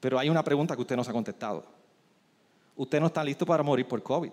[0.00, 1.82] Pero hay una pregunta que usted no se ha contestado
[2.76, 4.32] usted no está listo para morir por COVID.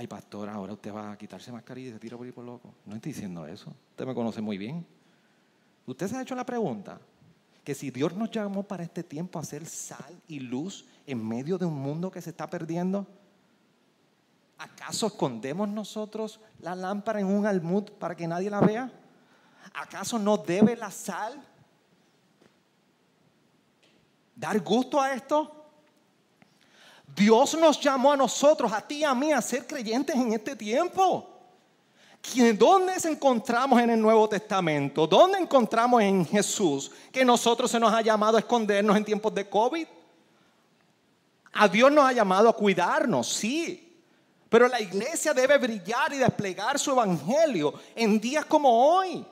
[0.00, 2.72] Ay, pastor, ahora usted va a quitarse mascarilla y se tira por ir por loco.
[2.86, 3.70] No estoy diciendo eso.
[3.90, 4.86] Usted me conoce muy bien.
[5.84, 6.98] Usted se ha hecho la pregunta
[7.62, 11.58] que si Dios nos llamó para este tiempo a ser sal y luz en medio
[11.58, 13.06] de un mundo que se está perdiendo,
[14.56, 18.90] ¿acaso escondemos nosotros la lámpara en un almud para que nadie la vea?
[19.74, 21.38] ¿Acaso no debe la sal
[24.34, 25.59] dar gusto a esto?
[27.14, 30.56] Dios nos llamó a nosotros, a ti y a mí, a ser creyentes en este
[30.56, 31.26] tiempo.
[32.56, 35.06] ¿Dónde encontramos en el Nuevo Testamento?
[35.06, 39.48] ¿Dónde encontramos en Jesús que nosotros se nos ha llamado a escondernos en tiempos de
[39.48, 39.86] COVID?
[41.52, 43.86] A Dios nos ha llamado a cuidarnos, sí.
[44.48, 49.24] Pero la iglesia debe brillar y desplegar su evangelio en días como hoy.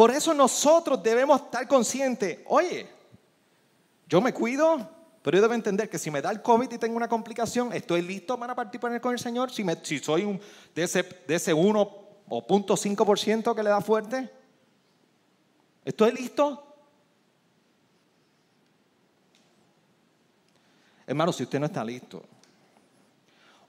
[0.00, 2.88] Por eso nosotros debemos estar conscientes, oye,
[4.08, 4.88] yo me cuido,
[5.20, 8.00] pero yo debo entender que si me da el COVID y tengo una complicación, estoy
[8.00, 9.50] listo para participar con el Señor.
[9.52, 10.40] Si, soy
[10.74, 11.80] de, ese, de ese 1
[12.30, 14.30] o 0.5% que le da fuerte,
[15.84, 16.66] ¿estoy listo?
[21.06, 22.24] Hermano, si usted no está listo,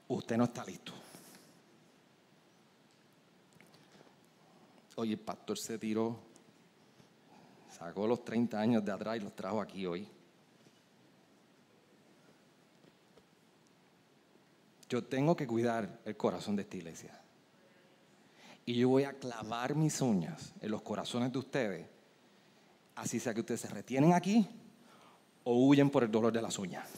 [0.08, 1.01] usted no está listo.
[5.02, 6.16] Oye, el pastor se tiró,
[7.76, 10.06] sacó los 30 años de atrás y los trajo aquí hoy.
[14.88, 17.20] Yo tengo que cuidar el corazón de esta iglesia.
[18.64, 21.86] Y yo voy a clavar mis uñas en los corazones de ustedes,
[22.94, 24.48] así sea que ustedes se retienen aquí
[25.42, 26.88] o huyen por el dolor de las uñas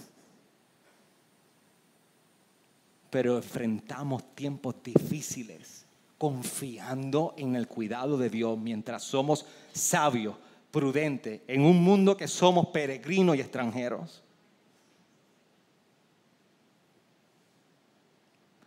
[3.09, 5.84] pero enfrentamos tiempos difíciles
[6.19, 10.37] confiando en el cuidado de Dios mientras somos sabios,
[10.71, 14.23] prudentes, en un mundo que somos peregrinos y extranjeros.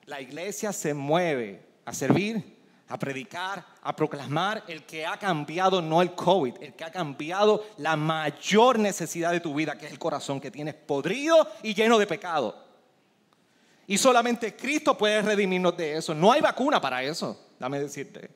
[0.06, 6.02] La iglesia se mueve a servir, a predicar, a proclamar el que ha cambiado no
[6.02, 10.00] el COVID, el que ha cambiado la mayor necesidad de tu vida, que es el
[10.00, 12.67] corazón que tienes podrido y lleno de pecado.
[13.88, 16.14] Y solamente Cristo puede redimirnos de eso.
[16.14, 18.30] No hay vacuna para eso, dame decirte.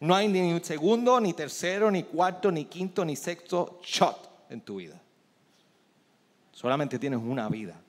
[0.00, 4.62] No hay ni un segundo, ni tercero, ni cuarto, ni quinto, ni sexto shot en
[4.62, 5.00] tu vida.
[6.52, 7.80] Solamente tienes una vida.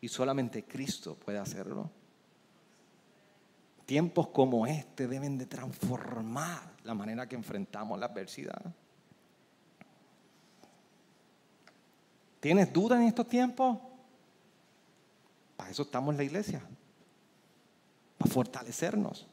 [0.00, 1.90] Y solamente Cristo puede hacerlo.
[3.86, 8.60] Tiempos como este deben de transformar la manera que enfrentamos la adversidad.
[12.40, 13.78] ¿Tienes duda en estos tiempos?
[15.60, 16.62] Para eso estamos en la iglesia.
[18.16, 19.26] Para fortalecernos.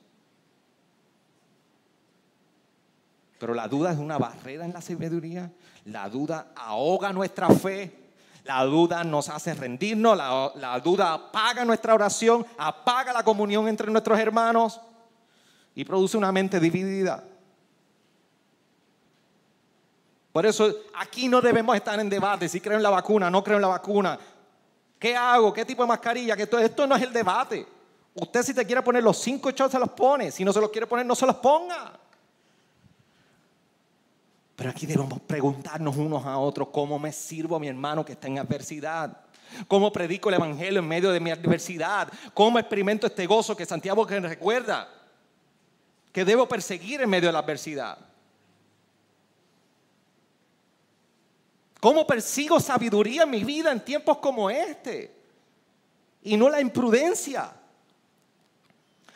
[3.39, 5.49] Pero la duda es una barrera en la sabiduría.
[5.85, 8.11] La duda ahoga nuestra fe.
[8.43, 10.17] La duda nos hace rendirnos.
[10.17, 12.45] La, la, duda apaga nuestra oración.
[12.57, 14.81] Apaga la comunión entre nuestros hermanos.
[15.75, 17.23] Y produce una mente dividida.
[20.33, 23.55] Por eso aquí no debemos estar en debate si creo en la vacuna, no creo
[23.55, 24.19] en la vacuna.
[24.99, 25.53] ¿Qué hago?
[25.53, 26.35] ¿Qué tipo de mascarilla?
[26.35, 27.65] Que esto, no es el debate.
[28.15, 30.31] Usted si te quiere poner los cinco shots se los pone.
[30.31, 31.93] Si no se los quiere poner, no se los ponga.
[34.55, 38.27] Pero aquí debemos preguntarnos unos a otros cómo me sirvo a mi hermano que está
[38.27, 39.15] en adversidad.
[39.67, 42.11] ¿Cómo predico el Evangelio en medio de mi adversidad?
[42.33, 44.89] ¿Cómo experimento este gozo que Santiago recuerda?
[46.11, 47.99] Que debo perseguir en medio de la adversidad.
[51.79, 55.15] ¿Cómo persigo sabiduría en mi vida en tiempos como este?
[56.23, 57.51] Y no la imprudencia.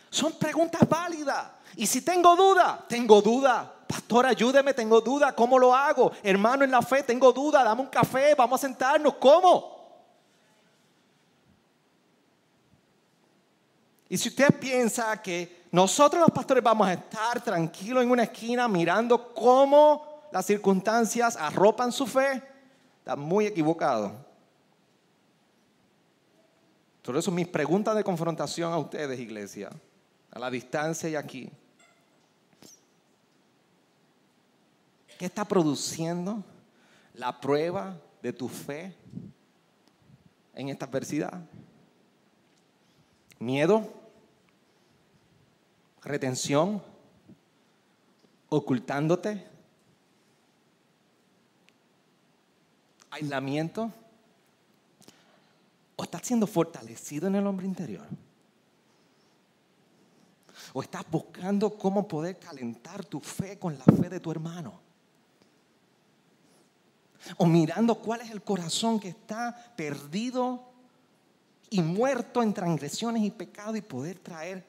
[0.10, 1.48] Son preguntas válidas.
[1.76, 3.74] Y si tengo duda, tengo duda.
[3.88, 5.34] Pastor, ayúdeme, tengo duda.
[5.34, 6.12] ¿Cómo lo hago?
[6.22, 7.64] Hermano en la fe, tengo duda.
[7.64, 9.16] Dame un café, vamos a sentarnos.
[9.16, 9.82] ¿Cómo?
[14.08, 18.68] Y si usted piensa que nosotros los pastores vamos a estar tranquilos en una esquina
[18.68, 22.51] mirando cómo las circunstancias arropan su fe,
[23.02, 24.14] Está muy equivocado.
[27.02, 29.72] Por eso mis preguntas de confrontación a ustedes, iglesia,
[30.30, 31.52] a la distancia y aquí.
[35.18, 36.44] ¿Qué está produciendo
[37.16, 38.96] la prueba de tu fe
[40.54, 41.42] en esta adversidad?
[43.40, 43.92] ¿Miedo?
[46.04, 46.84] ¿Retención?
[48.50, 49.51] ¿Ocultándote?
[53.12, 53.92] Aislamiento?
[55.96, 58.08] ¿O estás siendo fortalecido en el hombre interior?
[60.74, 64.80] ¿O estás buscando cómo poder calentar tu fe con la fe de tu hermano?
[67.38, 70.72] ¿O mirando cuál es el corazón que está perdido
[71.70, 74.66] y muerto en transgresiones y pecados y poder traer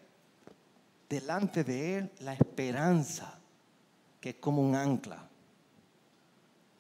[1.09, 3.39] delante de él la esperanza
[4.21, 5.29] que es como un ancla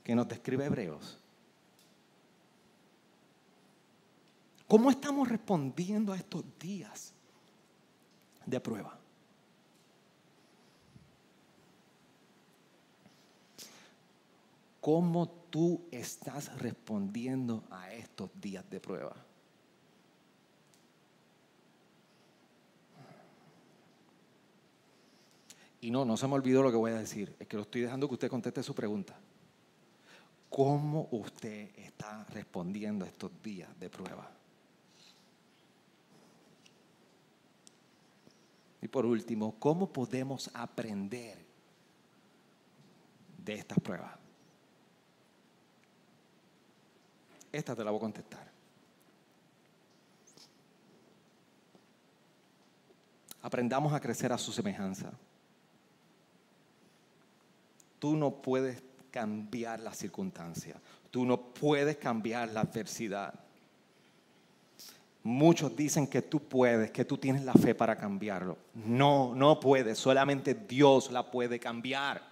[0.04, 1.21] que nos describe Hebreos?
[4.72, 7.12] ¿Cómo estamos respondiendo a estos días
[8.46, 8.98] de prueba?
[14.80, 19.14] ¿Cómo tú estás respondiendo a estos días de prueba?
[25.82, 27.36] Y no, no se me olvidó lo que voy a decir.
[27.38, 29.14] Es que lo estoy dejando que usted conteste su pregunta.
[30.48, 34.38] ¿Cómo usted está respondiendo a estos días de prueba?
[38.82, 41.38] Y por último, ¿cómo podemos aprender
[43.38, 44.12] de estas pruebas?
[47.52, 48.50] Esta te la voy a contestar.
[53.42, 55.12] Aprendamos a crecer a su semejanza.
[58.00, 60.76] Tú no puedes cambiar las circunstancias.
[61.12, 63.34] Tú no puedes cambiar la adversidad.
[65.24, 68.58] Muchos dicen que tú puedes, que tú tienes la fe para cambiarlo.
[68.74, 69.98] No, no puedes.
[69.98, 72.22] Solamente Dios la puede cambiar.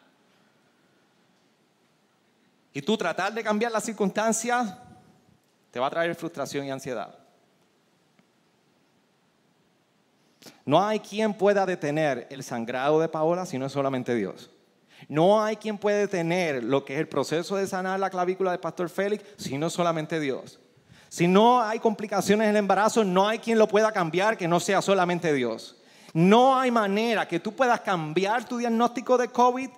[2.72, 4.76] Y tú tratar de cambiar las circunstancias
[5.70, 7.16] te va a traer frustración y ansiedad.
[10.64, 14.50] No hay quien pueda detener el sangrado de Paola si no es solamente Dios.
[15.08, 18.58] No hay quien pueda detener lo que es el proceso de sanar la clavícula de
[18.58, 20.60] Pastor Félix si no es solamente Dios.
[21.10, 24.60] Si no hay complicaciones en el embarazo, no hay quien lo pueda cambiar que no
[24.60, 25.76] sea solamente Dios.
[26.14, 29.70] No hay manera que tú puedas cambiar tu diagnóstico de COVID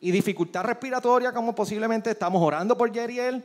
[0.00, 3.44] y dificultad respiratoria como posiblemente estamos orando por Yeriel.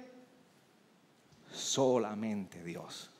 [1.51, 3.11] Solamente Dios.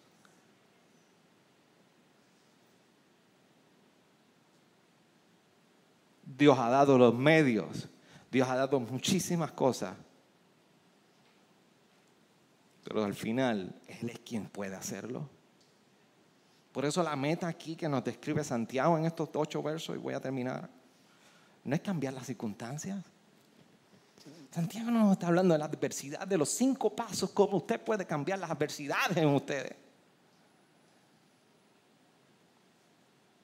[6.24, 7.90] Dios ha dado los medios,
[8.32, 9.94] Dios ha dado muchísimas cosas,
[12.90, 15.30] pero al final Él es quien puede hacerlo.
[16.72, 20.16] Por eso la meta aquí que nos describe Santiago en estos ocho versos, y voy
[20.16, 20.68] a terminar,
[21.64, 23.06] no es cambiar las circunstancias.
[24.50, 28.08] Santiago no nos está hablando de la adversidad, de los cinco pasos, cómo usted puede
[28.08, 29.76] cambiar las adversidades en ustedes.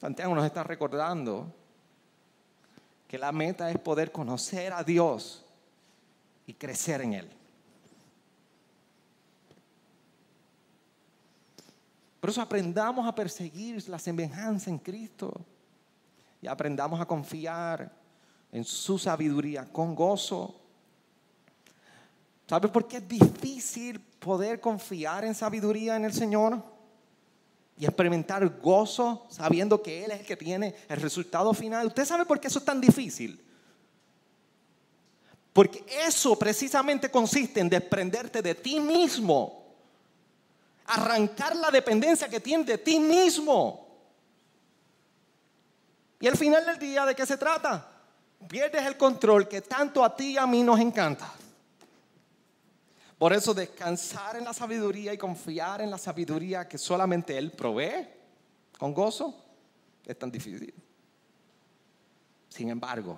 [0.01, 1.53] Santiago nos está recordando
[3.07, 5.45] que la meta es poder conocer a Dios
[6.47, 7.44] y crecer en Él.
[12.25, 15.31] Por eso aprendamos a perseguir la semejanza en Cristo
[16.41, 17.91] y aprendamos a confiar
[18.51, 20.59] en su sabiduría con gozo.
[22.49, 26.63] ¿Sabes por qué es difícil poder confiar en sabiduría en el Señor?
[27.77, 31.85] y experimentar gozo sabiendo que Él es el que tiene el resultado final.
[31.85, 33.39] ¿Usted sabe por qué eso es tan difícil?
[35.53, 39.64] Porque eso precisamente consiste en desprenderte de ti mismo,
[40.87, 43.85] arrancar la dependencia que tienes de ti mismo.
[46.19, 47.91] Y al final del día, ¿de qué se trata?
[48.47, 51.31] Pierdes el control que tanto a ti y a mí nos encanta.
[53.17, 58.07] Por eso descansar en la sabiduría y confiar en la sabiduría que solamente Él provee
[58.77, 59.45] con gozo
[60.05, 60.73] es tan difícil.
[62.49, 63.17] Sin embargo,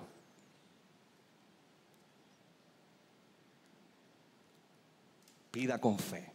[5.50, 6.32] pida con fe,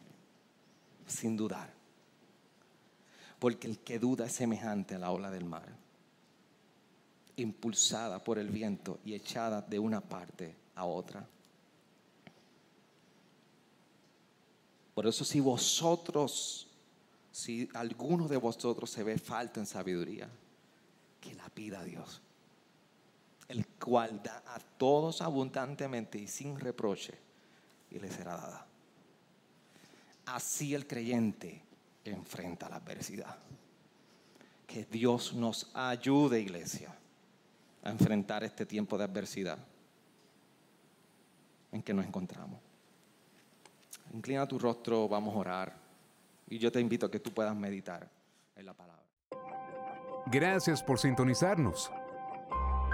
[1.14, 1.74] sin dudar.
[3.40, 5.68] Porque el que duda es semejante a la ola del mar,
[7.36, 11.28] impulsada por el viento y echada de una parte a otra.
[14.94, 16.68] Por eso si vosotros,
[17.32, 20.30] si alguno de vosotros se ve falta en sabiduría,
[21.20, 22.22] que la pida a Dios,
[23.48, 27.14] el cual da a todos abundantemente y sin reproche,
[27.90, 28.73] y le será dada.
[30.26, 31.62] Así el creyente
[32.06, 33.38] enfrenta la adversidad.
[34.66, 36.96] Que Dios nos ayude, iglesia,
[37.84, 39.58] a enfrentar este tiempo de adversidad
[41.72, 42.60] en que nos encontramos.
[44.14, 45.74] Inclina tu rostro, vamos a orar.
[46.48, 48.10] Y yo te invito a que tú puedas meditar
[48.56, 49.04] en la palabra.
[50.28, 51.92] Gracias por sintonizarnos.